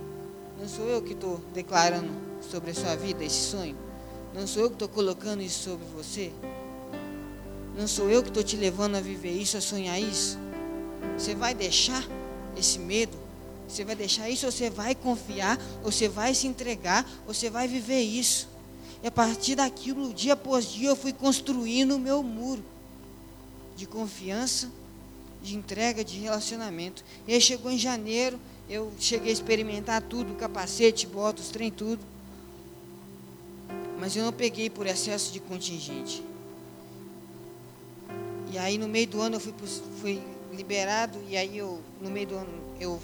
[0.59, 2.11] não sou eu que estou declarando
[2.51, 3.77] sobre a sua vida esse sonho.
[4.33, 6.31] Não sou eu que estou colocando isso sobre você.
[7.77, 10.37] Não sou eu que estou te levando a viver isso, a sonhar isso.
[11.17, 12.05] Você vai deixar
[12.57, 13.17] esse medo?
[13.67, 15.57] Você vai deixar isso ou você vai confiar?
[15.83, 17.09] Ou você vai se entregar?
[17.25, 18.49] Ou você vai viver isso?
[19.01, 22.63] E a partir daquilo, dia após dia, eu fui construindo o meu muro
[23.77, 24.69] de confiança,
[25.41, 27.03] de entrega, de relacionamento.
[27.25, 28.37] E aí chegou em janeiro,
[28.69, 32.05] eu cheguei a experimentar tudo, capacete, botas, trem, tudo.
[33.99, 36.23] Mas eu não peguei por excesso de contingente.
[38.51, 39.53] E aí no meio do ano eu fui,
[39.99, 40.21] fui
[40.53, 42.49] liberado e aí eu no meio do ano
[42.79, 42.99] eu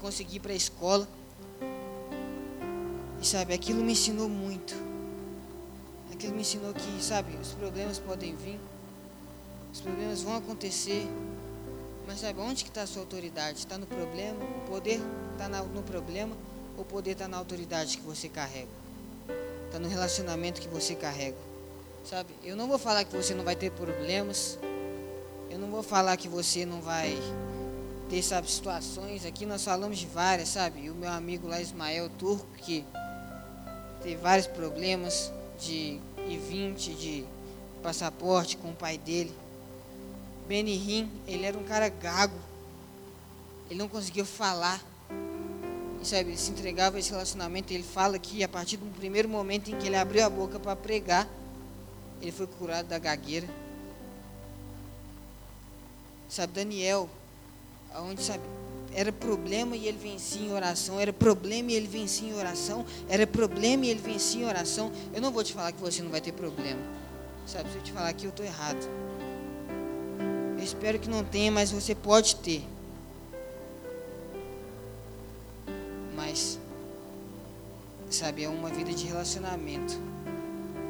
[0.00, 1.08] consegui ir para a escola.
[3.22, 4.74] E sabe, aquilo me ensinou muito.
[6.12, 8.58] Aquilo me ensinou que, sabe, os problemas podem vir,
[9.72, 11.08] os problemas vão acontecer,
[12.06, 13.58] mas sabe, onde que está a sua autoridade?
[13.58, 14.38] Está no problema?
[14.44, 15.00] O poder
[15.32, 16.36] está no problema?
[16.76, 18.68] Ou o poder está na autoridade que você carrega?
[19.66, 21.36] Está no relacionamento que você carrega?
[22.04, 24.58] Sabe, eu não vou falar que você não vai ter problemas,
[25.50, 27.16] eu não vou falar que você não vai
[28.10, 29.24] ter, sabe, situações.
[29.24, 30.82] Aqui nós falamos de várias, sabe?
[30.82, 32.84] E o meu amigo lá, Ismael Turco, que
[34.02, 35.98] teve vários problemas de
[36.28, 37.24] I-20, de
[37.82, 39.34] passaporte com o pai dele.
[40.46, 42.38] Benihim, ele era um cara gago.
[43.70, 44.82] Ele não conseguia falar.
[46.00, 47.72] E, sabe, ele se entregava a esse relacionamento.
[47.72, 50.76] Ele fala que a partir do primeiro momento em que ele abriu a boca para
[50.76, 51.28] pregar,
[52.20, 53.48] ele foi curado da gagueira.
[56.28, 57.08] Sabe, Daniel,
[57.96, 58.42] onde, sabe,
[58.94, 63.26] era problema e ele vencia em oração, era problema e ele vencia em oração, era
[63.26, 64.92] problema e ele vencia em oração.
[65.12, 66.80] Eu não vou te falar que você não vai ter problema.
[67.46, 68.88] Sabe, se eu te falar que eu estou errado.
[70.64, 72.64] Eu espero que não tenha, mas você pode ter.
[76.16, 76.58] Mas,
[78.08, 79.92] sabe, é uma vida de relacionamento.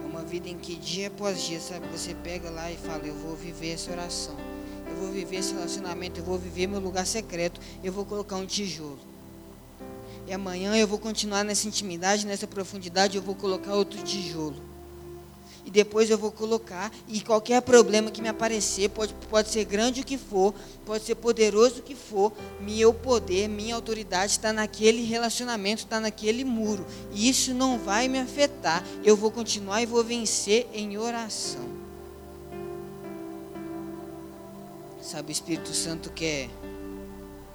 [0.01, 3.16] É uma vida em que dia após dia, sabe, você pega lá e fala, eu
[3.16, 4.37] vou viver essa oração
[4.87, 8.47] eu vou viver esse relacionamento, eu vou viver meu lugar secreto, eu vou colocar um
[8.47, 9.01] tijolo.
[10.29, 14.74] E amanhã eu vou continuar nessa intimidade, nessa profundidade, eu vou colocar outro tijolo.
[15.64, 20.02] E depois eu vou colocar, e qualquer problema que me aparecer, pode, pode ser grande
[20.02, 20.54] o que for,
[20.84, 26.44] pode ser poderoso o que for, meu poder, minha autoridade está naquele relacionamento, está naquele
[26.44, 26.84] muro.
[27.12, 28.84] E isso não vai me afetar.
[29.02, 31.64] Eu vou continuar e vou vencer em oração.
[35.00, 36.48] Sabe, o Espírito Santo quer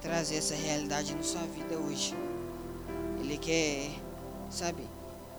[0.02, 2.16] trazer essa realidade na sua vida hoje.
[3.20, 3.90] Ele quer,
[4.50, 4.84] sabe,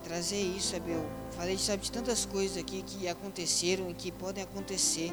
[0.05, 0.93] trazer isso, sabe?
[1.41, 5.11] Falei, sabe, de tantas coisas aqui que aconteceram e que podem acontecer.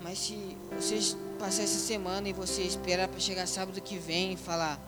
[0.00, 4.36] Mas se você passar essa semana e você esperar para chegar sábado que vem e
[4.36, 4.80] falar,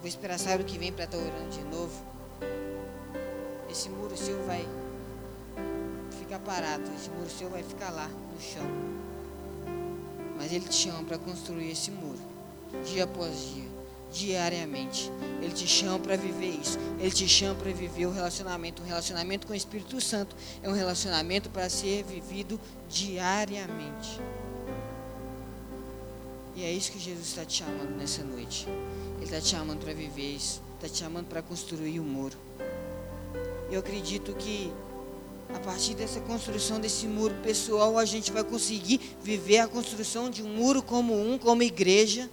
[0.00, 2.04] vou esperar sábado que vem para estar orando de novo,
[3.70, 4.66] esse muro seu vai
[6.18, 8.66] ficar parado, esse muro seu vai ficar lá no chão.
[10.36, 12.18] Mas Ele te chama para construir esse muro,
[12.84, 13.67] dia após dia,
[14.12, 15.10] diariamente.
[15.40, 16.78] Ele te chama para viver isso.
[16.98, 18.82] Ele te chama para viver o relacionamento.
[18.82, 24.20] Um relacionamento com o Espírito Santo é um relacionamento para ser vivido diariamente.
[26.56, 28.66] E é isso que Jesus está te chamando nessa noite.
[29.16, 30.60] Ele está te chamando para viver isso.
[30.74, 32.36] Está te chamando para construir o um muro.
[33.70, 34.72] Eu acredito que
[35.54, 40.42] a partir dessa construção desse muro pessoal, a gente vai conseguir viver a construção de
[40.42, 42.28] um muro como um, como igreja.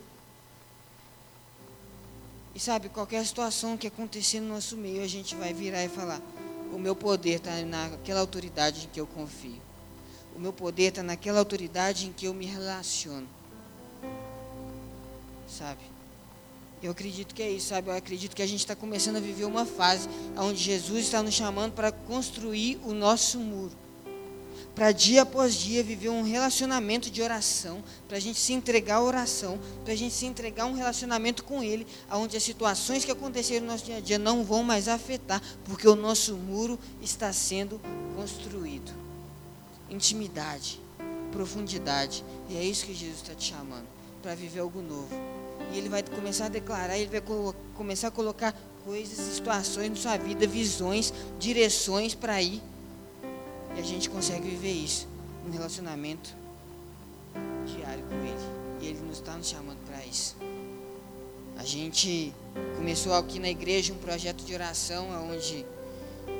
[2.55, 6.21] E sabe, qualquer situação que acontecer no nosso meio, a gente vai virar e falar:
[6.73, 9.61] o meu poder está naquela autoridade em que eu confio.
[10.33, 13.27] O meu poder está naquela autoridade em que eu me relaciono.
[15.49, 15.81] Sabe?
[16.81, 17.89] Eu acredito que é isso, sabe?
[17.89, 21.33] Eu acredito que a gente está começando a viver uma fase onde Jesus está nos
[21.33, 23.84] chamando para construir o nosso muro.
[24.75, 29.01] Para dia após dia viver um relacionamento de oração, para a gente se entregar à
[29.01, 33.11] oração, para a gente se entregar a um relacionamento com Ele, onde as situações que
[33.11, 37.31] aconteceram no nosso dia a dia não vão mais afetar, porque o nosso muro está
[37.31, 37.79] sendo
[38.17, 38.91] construído.
[39.89, 40.81] Intimidade,
[41.31, 43.87] profundidade, e é isso que Jesus está te chamando,
[44.21, 45.07] para viver algo novo.
[45.71, 47.23] E ele vai começar a declarar, ele vai
[47.75, 48.53] começar a colocar
[48.83, 52.61] coisas, situações na sua vida, visões, direções para ir.
[53.75, 55.07] E a gente consegue viver isso
[55.45, 56.35] um relacionamento
[57.65, 58.81] diário com Ele.
[58.81, 60.35] E Ele nos está nos chamando para isso.
[61.57, 62.33] A gente
[62.75, 65.65] começou aqui na igreja um projeto de oração onde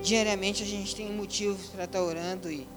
[0.03, 2.67] diariamente a gente tem motivos para estar tá orando e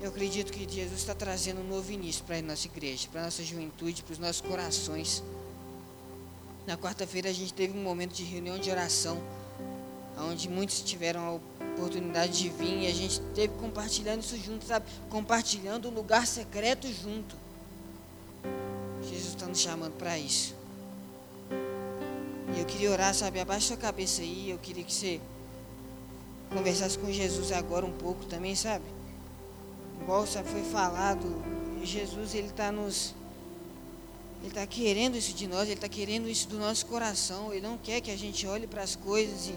[0.00, 3.24] eu acredito que Jesus está trazendo um novo início para a nossa igreja, para a
[3.24, 5.24] nossa juventude, para os nossos corações.
[6.66, 9.20] Na quarta-feira a gente teve um momento de reunião de oração,
[10.16, 11.40] onde muitos tiveram
[11.78, 14.86] oportunidade de vir e a gente teve compartilhando isso junto, sabe?
[15.08, 17.36] Compartilhando o um lugar secreto junto.
[19.02, 20.54] Jesus está nos chamando para isso.
[22.54, 23.40] E eu queria orar, sabe?
[23.40, 24.50] Abaixa sua cabeça aí.
[24.50, 25.20] Eu queria que você
[26.50, 28.84] conversasse com Jesus agora um pouco também, sabe?
[30.08, 31.44] igual sabe, foi falado,
[31.84, 33.14] Jesus ele está nos.
[34.40, 37.52] Ele está querendo isso de nós, ele está querendo isso do nosso coração.
[37.52, 39.54] Ele não quer que a gente olhe para as coisas e,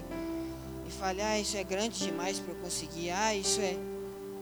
[0.92, 3.78] e fale, ah, isso é grande demais para eu conseguir, ah, isso é.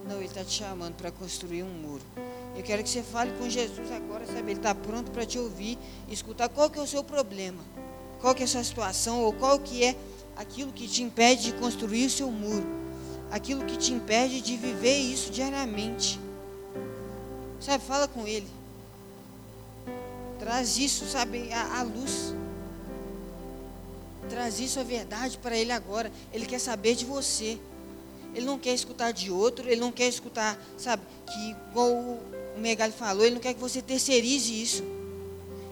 [0.08, 2.02] Não, ele está te chamando para construir um muro.
[2.56, 4.52] Eu quero que você fale com Jesus agora, sabe?
[4.52, 5.78] Ele está pronto para te ouvir,
[6.10, 7.62] escutar qual que é o seu problema,
[8.20, 9.96] qual que é a sua situação, ou qual que é
[10.36, 12.80] aquilo que te impede de construir o seu muro
[13.32, 16.20] aquilo que te impede de viver isso diariamente.
[17.60, 18.48] Sabe, fala com Ele.
[20.40, 22.34] Traz isso, sabe, à, luz.
[24.30, 26.12] Traz isso a verdade para Ele agora.
[26.32, 27.58] Ele quer saber de você.
[28.34, 32.20] Ele não quer escutar de outro, ele não quer escutar, sabe, que igual o
[32.58, 34.84] Megali falou, ele não quer que você terceirize isso.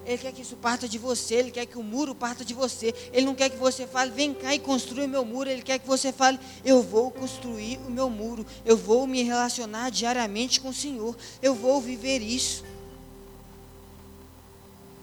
[0.07, 2.95] Ele quer que isso parta de você, Ele quer que o muro parta de você.
[3.11, 5.49] Ele não quer que você fale, vem cá e construa o meu muro.
[5.49, 8.45] Ele quer que você fale, eu vou construir o meu muro.
[8.63, 11.13] Eu vou me relacionar diariamente com o Senhor.
[11.41, 12.63] Eu vou viver isso.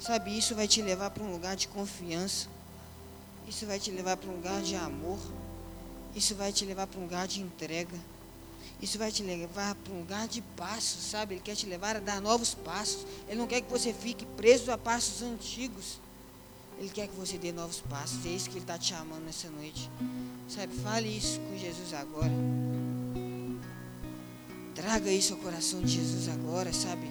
[0.01, 2.54] Sabe, isso vai te levar para um lugar de confiança.
[3.49, 5.19] Isso vai te levar para um lugar de amor.
[6.15, 7.99] Isso vai te levar para um lugar de entrega.
[8.81, 11.35] Isso vai te levar para um lugar de passos, sabe?
[11.35, 13.07] Ele quer te levar a dar novos passos.
[13.29, 15.99] Ele não quer que você fique preso a passos antigos.
[16.79, 18.25] Ele quer que você dê novos passos.
[18.27, 19.91] É isso que ele está te chamando nessa noite.
[20.49, 20.75] Sabe?
[20.77, 22.33] Fale isso com Jesus agora.
[24.75, 27.11] Traga isso ao coração de Jesus agora, sabe?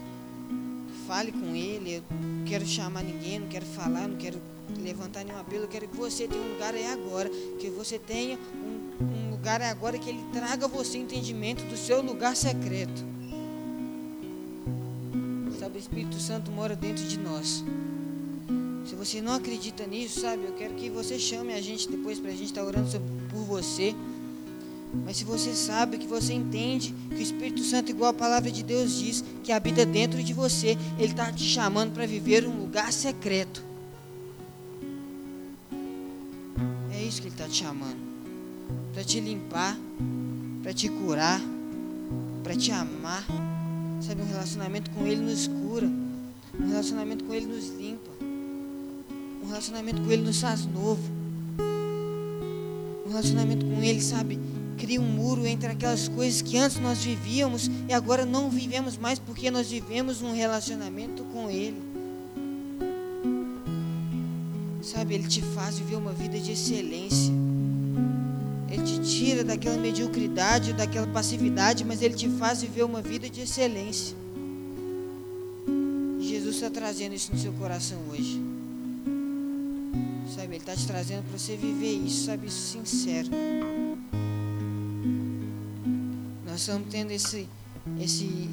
[1.07, 1.95] Fale com ele.
[1.95, 4.39] Eu não quero chamar ninguém, não quero falar, não quero
[4.81, 5.63] levantar nenhum apelo.
[5.63, 7.29] Eu quero que você tenha um lugar aí agora.
[7.59, 12.01] Que você tenha um, um lugar é agora que Ele traga você entendimento do seu
[12.01, 13.03] lugar secreto.
[15.59, 17.63] Sabe, o Espírito Santo mora dentro de nós.
[18.85, 22.31] Se você não acredita nisso, sabe, eu quero que você chame a gente depois para
[22.31, 22.89] a gente estar tá orando
[23.29, 23.95] por você.
[25.05, 28.61] Mas se você sabe, que você entende que o Espírito Santo, igual a palavra de
[28.61, 32.93] Deus diz, que habita dentro de você, Ele está te chamando para viver um lugar
[32.93, 33.63] secreto.
[37.33, 37.97] Ele está te chamando
[38.93, 39.75] para te limpar,
[40.61, 41.41] para te curar,
[42.43, 43.25] para te amar.
[44.01, 45.87] Sabe, um relacionamento com Ele nos cura,
[46.59, 48.11] um relacionamento com Ele nos limpa,
[49.43, 51.01] um relacionamento com Ele nos faz novo,
[53.03, 54.39] um relacionamento com Ele, sabe,
[54.77, 59.17] cria um muro entre aquelas coisas que antes nós vivíamos e agora não vivemos mais
[59.17, 61.92] porque nós vivemos um relacionamento com Ele.
[64.83, 67.33] Sabe, Ele te faz viver uma vida de excelência.
[68.69, 73.41] Ele te tira daquela mediocridade, daquela passividade, mas Ele te faz viver uma vida de
[73.41, 74.15] excelência.
[76.19, 78.41] Jesus está trazendo isso no seu coração hoje.
[80.35, 83.29] Sabe, Ele está te trazendo para você viver isso, sabe, isso sincero.
[86.45, 87.47] Nós estamos tendo esse,
[88.01, 88.49] esse,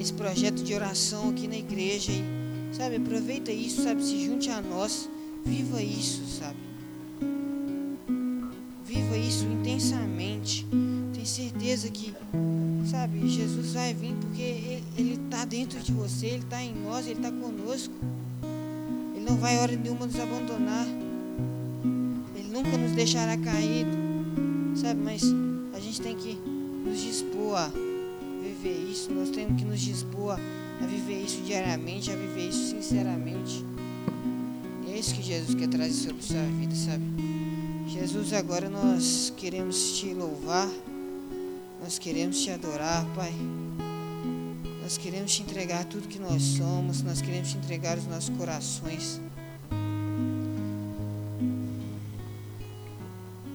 [0.00, 2.12] esse projeto de oração aqui na igreja.
[2.12, 2.24] E,
[2.74, 5.08] sabe, aproveita isso, sabe, se junte a nós,
[5.44, 6.70] viva isso, sabe
[9.30, 10.66] isso intensamente.
[11.14, 12.12] Tem certeza que,
[12.90, 17.20] sabe, Jesus vai vir porque Ele está dentro de você, Ele está em nós, Ele
[17.20, 17.94] está conosco.
[19.14, 20.86] Ele não vai hora nenhuma nos abandonar.
[22.34, 23.96] Ele nunca nos deixará caído,
[24.74, 25.00] sabe?
[25.00, 25.22] Mas
[25.74, 26.36] a gente tem que
[26.84, 27.70] nos dispor a
[28.42, 29.12] viver isso.
[29.12, 30.38] Nós temos que nos dispor
[30.82, 33.69] a viver isso diariamente, a viver isso sinceramente.
[35.00, 37.02] Isso que Jesus quer trazer sobre sua vida, sabe?
[37.88, 40.68] Jesus, agora nós queremos te louvar,
[41.82, 43.32] nós queremos te adorar, Pai.
[44.82, 49.18] Nós queremos te entregar tudo que nós somos, nós queremos te entregar os nossos corações.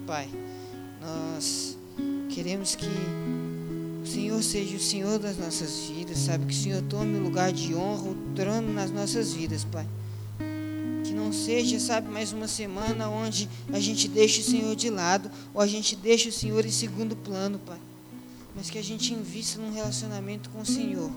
[0.08, 0.28] Pai,
[1.00, 1.78] nós
[2.34, 2.90] queremos que
[4.02, 6.48] o Senhor seja o Senhor das nossas vidas, sabe?
[6.48, 9.86] Que o Senhor tome o lugar de honra, o trono nas nossas vidas, Pai.
[11.16, 15.62] Não seja, sabe, mais uma semana onde a gente deixa o Senhor de lado ou
[15.62, 17.80] a gente deixa o Senhor em segundo plano, Pai.
[18.54, 21.10] Mas que a gente invista num relacionamento com o Senhor.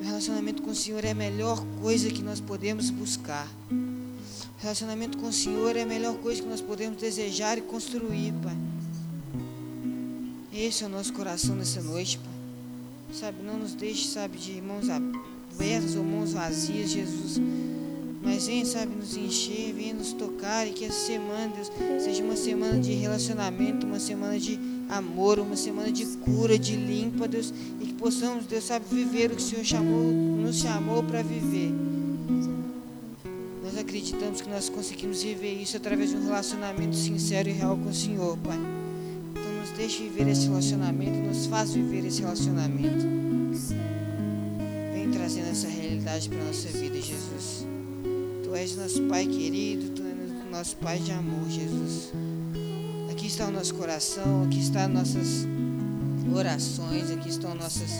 [0.00, 3.46] O relacionamento com o Senhor é a melhor coisa que nós podemos buscar.
[3.70, 8.32] O relacionamento com o Senhor é a melhor coisa que nós podemos desejar e construir,
[8.42, 8.56] Pai.
[10.50, 12.32] Esse é o nosso coração nessa noite, Pai.
[13.12, 17.38] Sabe, não nos deixe, sabe, de mãos abertas ou mãos vazias, Jesus.
[18.24, 21.70] Mas venha, sabe, nos encher, venha nos tocar e que essa semana, Deus,
[22.02, 24.58] seja uma semana de relacionamento, uma semana de
[24.88, 29.36] amor, uma semana de cura, de limpa, Deus, e que possamos, Deus, sabe, viver o
[29.36, 31.70] que o Senhor chamou, nos chamou para viver.
[33.62, 37.90] Nós acreditamos que nós conseguimos viver isso através de um relacionamento sincero e real com
[37.90, 38.58] o Senhor, Pai
[39.76, 43.06] deixe viver esse relacionamento, nos faz viver esse relacionamento.
[44.92, 47.73] Vem trazendo essa realidade para nossa vida, Jesus.
[48.54, 52.12] Tu és nosso Pai querido, Tu és nosso Pai de amor, Jesus.
[53.10, 55.44] Aqui está o nosso coração, aqui estão nossas
[56.32, 57.90] orações, aqui estão nossas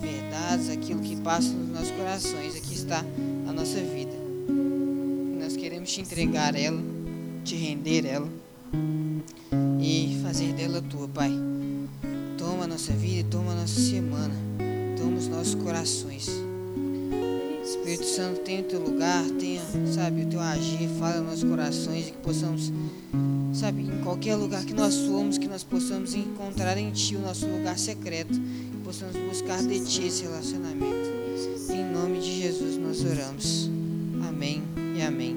[0.00, 3.04] verdades, aquilo que passa nos nossos corações, aqui está
[3.48, 4.12] a nossa vida.
[5.42, 6.80] Nós queremos te entregar ela,
[7.42, 8.28] te render ela
[9.80, 11.32] e fazer dela tua, Pai.
[12.38, 14.36] Toma a nossa vida, toma a nossa semana,
[14.96, 16.30] toma os nossos corações.
[17.90, 19.60] Espírito Santo, tenha o teu lugar, tenha,
[19.92, 22.72] sabe, o teu agir, fala nos corações e que possamos,
[23.52, 27.48] sabe, em qualquer lugar que nós somos, que nós possamos encontrar em Ti o nosso
[27.48, 31.10] lugar secreto, que possamos buscar de Ti esse relacionamento.
[31.68, 33.68] Em nome de Jesus nós oramos.
[34.28, 34.62] Amém
[34.96, 35.36] e amém.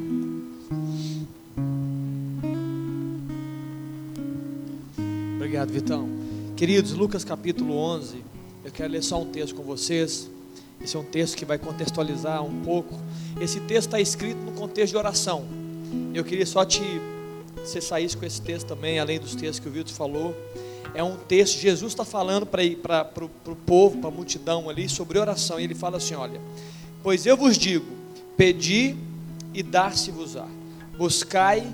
[5.37, 6.07] Obrigado, Vitão.
[6.55, 8.17] Queridos, Lucas capítulo 11,
[8.63, 10.29] eu quero ler só um texto com vocês.
[10.81, 12.95] Esse é um texto que vai contextualizar um pouco.
[13.39, 15.45] Esse texto está escrito no contexto de oração.
[16.13, 16.81] Eu queria só te
[17.63, 20.35] você saísse com esse texto também, além dos textos que o Vitor falou.
[20.93, 25.59] É um texto, Jesus está falando para o povo, para a multidão ali, sobre oração.
[25.59, 26.39] E ele fala assim: olha,
[27.01, 27.85] pois eu vos digo,
[28.35, 28.95] pedi
[29.53, 30.47] e dar-se-vos-á,
[30.97, 31.65] buscai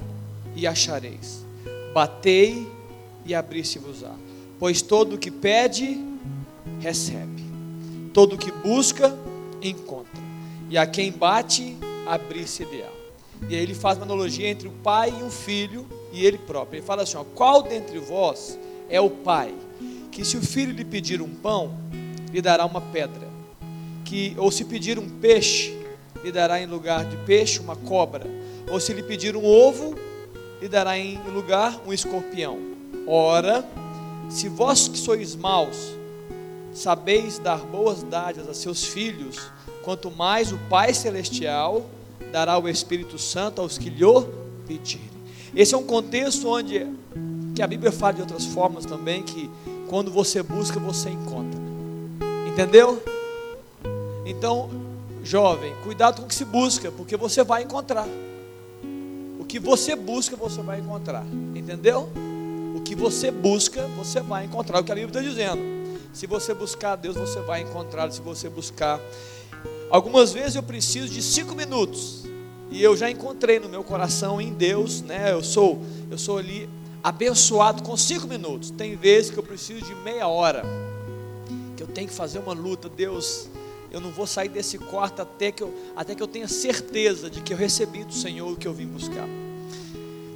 [0.55, 1.43] e achareis,
[1.93, 2.67] batei
[3.25, 4.13] e abrir-se-vos-á.
[4.59, 5.97] Pois todo o que pede,
[6.79, 7.38] recebe.
[8.13, 9.17] Todo que busca,
[9.61, 10.21] encontra.
[10.69, 12.89] E a quem bate, abrir-se-lhe-á.
[13.47, 16.79] E aí ele faz uma analogia entre o pai e o filho e ele próprio.
[16.79, 19.53] Ele fala assim: ó, qual dentre vós é o pai
[20.11, 21.77] que se o filho lhe pedir um pão,
[22.31, 23.29] lhe dará uma pedra?
[24.03, 25.77] Que ou se pedir um peixe,
[26.23, 28.25] lhe dará em lugar de peixe uma cobra?
[28.69, 29.95] Ou se lhe pedir um ovo,
[30.61, 32.59] lhe dará em lugar um escorpião?
[33.07, 33.65] Ora,
[34.29, 35.98] se vós que sois maus,
[36.73, 39.51] sabeis dar boas dádivas a seus filhos,
[39.83, 41.85] quanto mais o Pai Celestial
[42.31, 44.05] dará o Espírito Santo aos que lhe
[44.67, 45.09] pedirem.
[45.55, 46.85] Esse é um contexto onde
[47.55, 49.49] que a Bíblia fala de outras formas também, que
[49.87, 51.59] quando você busca, você encontra.
[52.47, 53.01] Entendeu?
[54.25, 54.69] Então,
[55.23, 58.07] jovem, cuidado com o que se busca, porque você vai encontrar.
[59.39, 61.25] O que você busca, você vai encontrar.
[61.55, 62.09] Entendeu?
[62.75, 64.79] O que você busca, você vai encontrar.
[64.79, 65.78] O que a Bíblia está dizendo.
[66.13, 68.11] Se você buscar Deus, você vai encontrar.
[68.11, 68.99] Se você buscar.
[69.89, 72.23] Algumas vezes eu preciso de cinco minutos.
[72.71, 75.31] E eu já encontrei no meu coração em Deus, né?
[75.31, 75.81] Eu sou,
[76.11, 76.69] eu sou ali
[77.03, 78.69] abençoado com cinco minutos.
[78.69, 80.63] Tem vezes que eu preciso de meia hora.
[81.75, 82.87] Que eu tenho que fazer uma luta.
[82.87, 83.49] Deus,
[83.91, 87.41] eu não vou sair desse quarto até que eu, até que eu tenha certeza de
[87.41, 89.27] que eu recebi do Senhor o que eu vim buscar.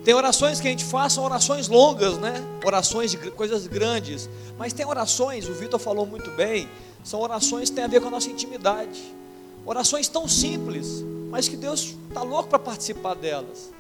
[0.04, 2.44] Tem orações que a gente faz, são orações longas, né?
[2.66, 4.30] Orações de coisas grandes.
[4.58, 6.68] Mas tem orações, o Vitor falou muito bem,
[7.04, 9.02] são orações que têm a ver com a nossa intimidade.
[9.66, 13.72] Orações tão simples, mas que Deus está louco para participar delas.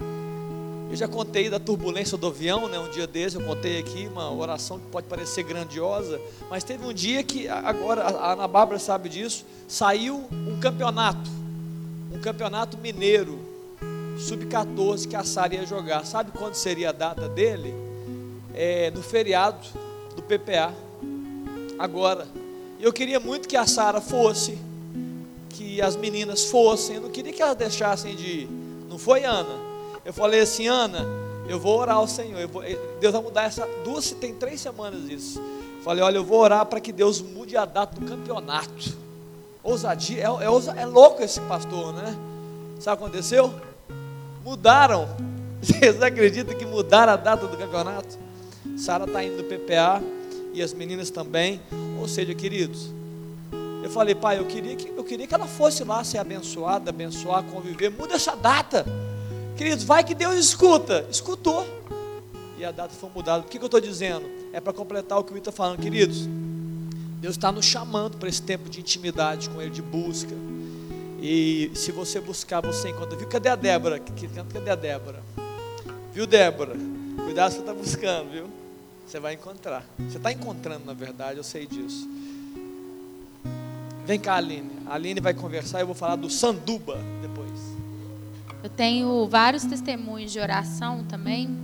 [0.90, 2.80] Eu já contei da turbulência do avião, né?
[2.80, 6.94] Um dia desse eu contei aqui uma oração que pode parecer grandiosa, mas teve um
[6.94, 11.30] dia que agora a Ana Bárbara sabe disso, saiu um campeonato,
[12.14, 13.53] um campeonato mineiro
[14.18, 16.06] sub-14 que a Sara ia jogar.
[16.06, 17.74] Sabe quando seria a data dele?
[18.54, 19.68] É, no feriado
[20.16, 20.74] do PPA.
[21.78, 22.28] Agora.
[22.80, 24.58] Eu queria muito que a Sara fosse,
[25.52, 26.98] que as meninas fossem.
[26.98, 28.50] Eu não queria que elas deixassem de ir.
[28.90, 29.58] Não foi, Ana?
[30.04, 31.08] Eu falei assim, Ana,
[31.48, 32.46] eu vou orar ao Senhor.
[32.50, 33.66] Vou, eh, Deus vai mudar essa.
[33.86, 35.42] Duas, tem três semanas isso.
[35.82, 38.98] Falei, olha, eu vou orar para que Deus mude a data do campeonato.
[39.64, 42.18] Ousadia, é, é, é louco esse pastor, né?
[42.82, 43.54] Sabe o que aconteceu?
[44.44, 45.08] Mudaram.
[45.62, 48.18] Vocês acreditam que mudaram a data do campeonato?
[48.78, 50.02] Sara está indo no PPA
[50.54, 51.62] e as meninas também.
[52.00, 52.92] Ou seja, queridos,
[53.82, 57.44] Eu falei, pai, eu queria que, eu queria que ela fosse lá ser abençoada, abençoar,
[57.44, 57.90] conviver.
[57.90, 58.86] Muda essa data.
[59.58, 61.06] Queridos, vai que Deus escuta.
[61.10, 61.66] Escutou.
[62.58, 63.44] E a data foi mudada.
[63.44, 64.26] Por que, que eu estou dizendo?
[64.52, 66.28] É para completar o que o Ita está falando, queridos.
[67.20, 70.36] Deus está nos chamando para esse tempo de intimidade com Ele, de busca.
[71.26, 73.16] E se você buscar, você encontra.
[73.16, 73.30] Viu?
[73.30, 73.98] Cadê a Débora?
[73.98, 75.24] Cadê a Débora?
[76.12, 76.76] Viu, Débora?
[77.24, 78.50] Cuidado você está buscando, viu?
[79.08, 79.86] Você vai encontrar.
[80.00, 82.10] Você está encontrando, na verdade, eu sei disso.
[84.06, 84.70] Vem cá, Aline.
[84.86, 87.58] A Aline vai conversar e eu vou falar do Sanduba depois.
[88.62, 91.58] Eu tenho vários testemunhos de oração também.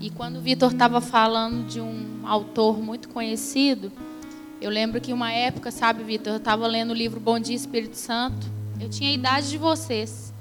[0.00, 3.92] E quando o Vitor estava falando de um autor muito conhecido,
[4.60, 7.96] eu lembro que uma época, sabe, Vitor, eu estava lendo o livro Bom Dia Espírito
[7.96, 8.58] Santo.
[8.80, 10.32] Eu tinha a idade de vocês.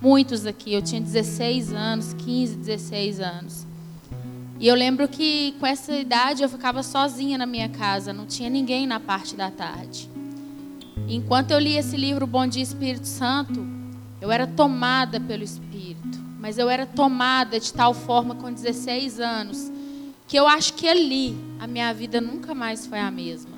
[0.00, 0.74] Muitos aqui.
[0.74, 3.66] Eu tinha 16 anos, 15, 16 anos.
[4.58, 8.48] E eu lembro que com essa idade eu ficava sozinha na minha casa, não tinha
[8.48, 10.10] ninguém na parte da tarde.
[11.08, 13.64] Enquanto eu li esse livro Bom Dia Espírito Santo,
[14.20, 19.70] eu era tomada pelo Espírito, mas eu era tomada de tal forma com 16 anos
[20.26, 23.55] que eu acho que ali a minha vida nunca mais foi a mesma.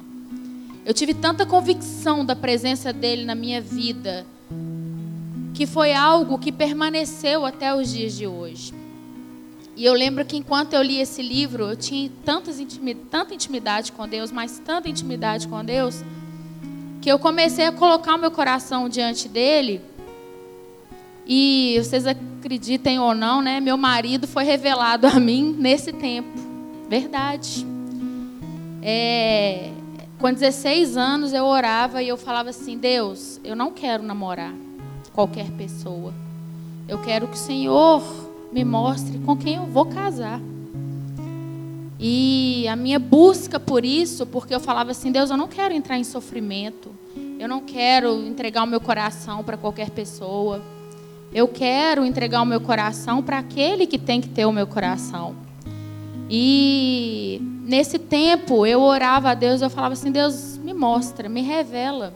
[0.88, 4.24] Eu tive tanta convicção da presença dele na minha vida
[5.52, 8.72] que foi algo que permaneceu até os dias de hoje.
[9.76, 12.56] E eu lembro que enquanto eu li esse livro, eu tinha tantas
[13.10, 16.02] tanta intimidade com Deus, mas tanta intimidade com Deus,
[17.02, 19.82] que eu comecei a colocar o meu coração diante dele.
[21.26, 23.60] E vocês acreditem ou não, né?
[23.60, 26.30] Meu marido foi revelado a mim nesse tempo.
[26.88, 27.66] Verdade.
[28.82, 29.70] É,
[30.18, 34.54] com 16 anos eu orava e eu falava assim: Deus, eu não quero namorar
[35.12, 36.12] qualquer pessoa.
[36.88, 38.02] Eu quero que o Senhor
[38.52, 40.40] me mostre com quem eu vou casar.
[42.00, 45.98] E a minha busca por isso, porque eu falava assim: Deus, eu não quero entrar
[45.98, 46.90] em sofrimento.
[47.38, 50.60] Eu não quero entregar o meu coração para qualquer pessoa.
[51.32, 55.47] Eu quero entregar o meu coração para aquele que tem que ter o meu coração.
[56.30, 62.12] E nesse tempo eu orava a Deus, eu falava assim: Deus, me mostra, me revela.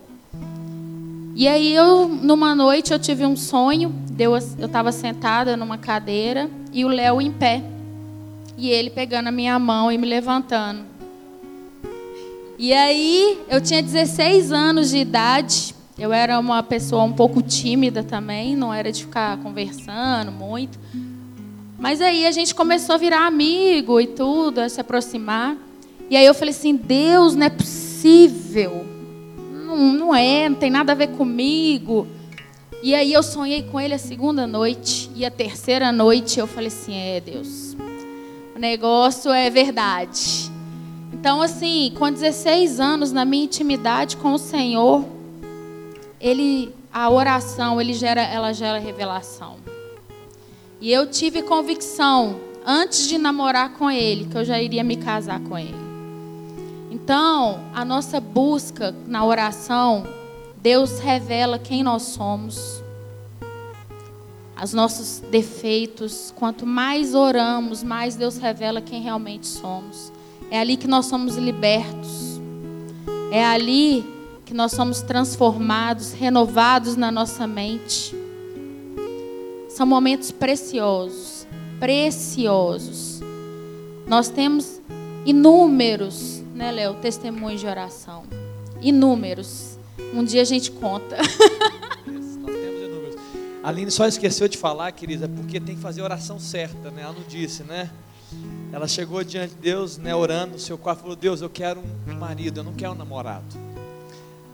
[1.35, 3.95] E aí eu, numa noite, eu tive um sonho.
[4.19, 4.37] eu
[4.67, 7.63] estava sentada numa cadeira e o Léo em pé.
[8.57, 10.85] E ele pegando a minha mão e me levantando.
[12.59, 15.75] E aí, eu tinha 16 anos de idade.
[15.99, 20.79] Eu era uma pessoa um pouco tímida também, não era de ficar conversando muito.
[21.83, 25.57] Mas aí a gente começou a virar amigo e tudo, a se aproximar.
[26.09, 28.87] E aí eu falei assim: Deus, não é possível.
[29.53, 32.07] Não, não é, não tem nada a ver comigo.
[32.85, 35.11] E aí eu sonhei com ele a segunda noite.
[35.17, 37.77] E a terceira noite eu falei assim: É, Deus,
[38.55, 40.53] o negócio é verdade.
[41.13, 45.05] Então, assim, com 16 anos, na minha intimidade com o Senhor,
[46.21, 49.72] ele, a oração, ele gera, ela gera revelação.
[50.83, 55.39] E eu tive convicção, antes de namorar com ele, que eu já iria me casar
[55.39, 55.77] com ele.
[56.91, 60.05] Então, a nossa busca na oração,
[60.57, 62.83] Deus revela quem nós somos,
[64.61, 66.35] os nossos defeitos.
[66.35, 70.13] Quanto mais oramos, mais Deus revela quem realmente somos.
[70.51, 72.41] É ali que nós somos libertos.
[73.31, 74.05] É ali
[74.45, 78.21] que nós somos transformados, renovados na nossa mente.
[79.75, 81.47] São momentos preciosos,
[81.81, 83.21] preciosos.
[84.07, 84.83] Nós temos
[85.25, 88.25] inúmeros, né, Léo, testemunhos de oração.
[88.83, 89.79] Inúmeros.
[90.13, 91.17] Um dia a gente conta.
[93.65, 97.03] A Aline só esqueceu de falar, querida, porque tem que fazer a oração certa, né?
[97.03, 97.91] Ela não disse, né?
[98.73, 102.15] Ela chegou diante de Deus, né, orando no seu quarto, falou: Deus, eu quero um
[102.15, 103.47] marido, eu não quero um namorado.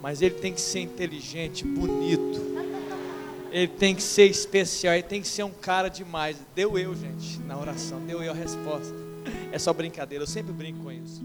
[0.01, 2.68] Mas ele tem que ser inteligente, bonito.
[3.51, 6.36] Ele tem que ser especial, ele tem que ser um cara demais.
[6.55, 8.94] Deu eu, gente, na oração, deu eu a resposta.
[9.51, 11.22] É só brincadeira, eu sempre brinco com isso.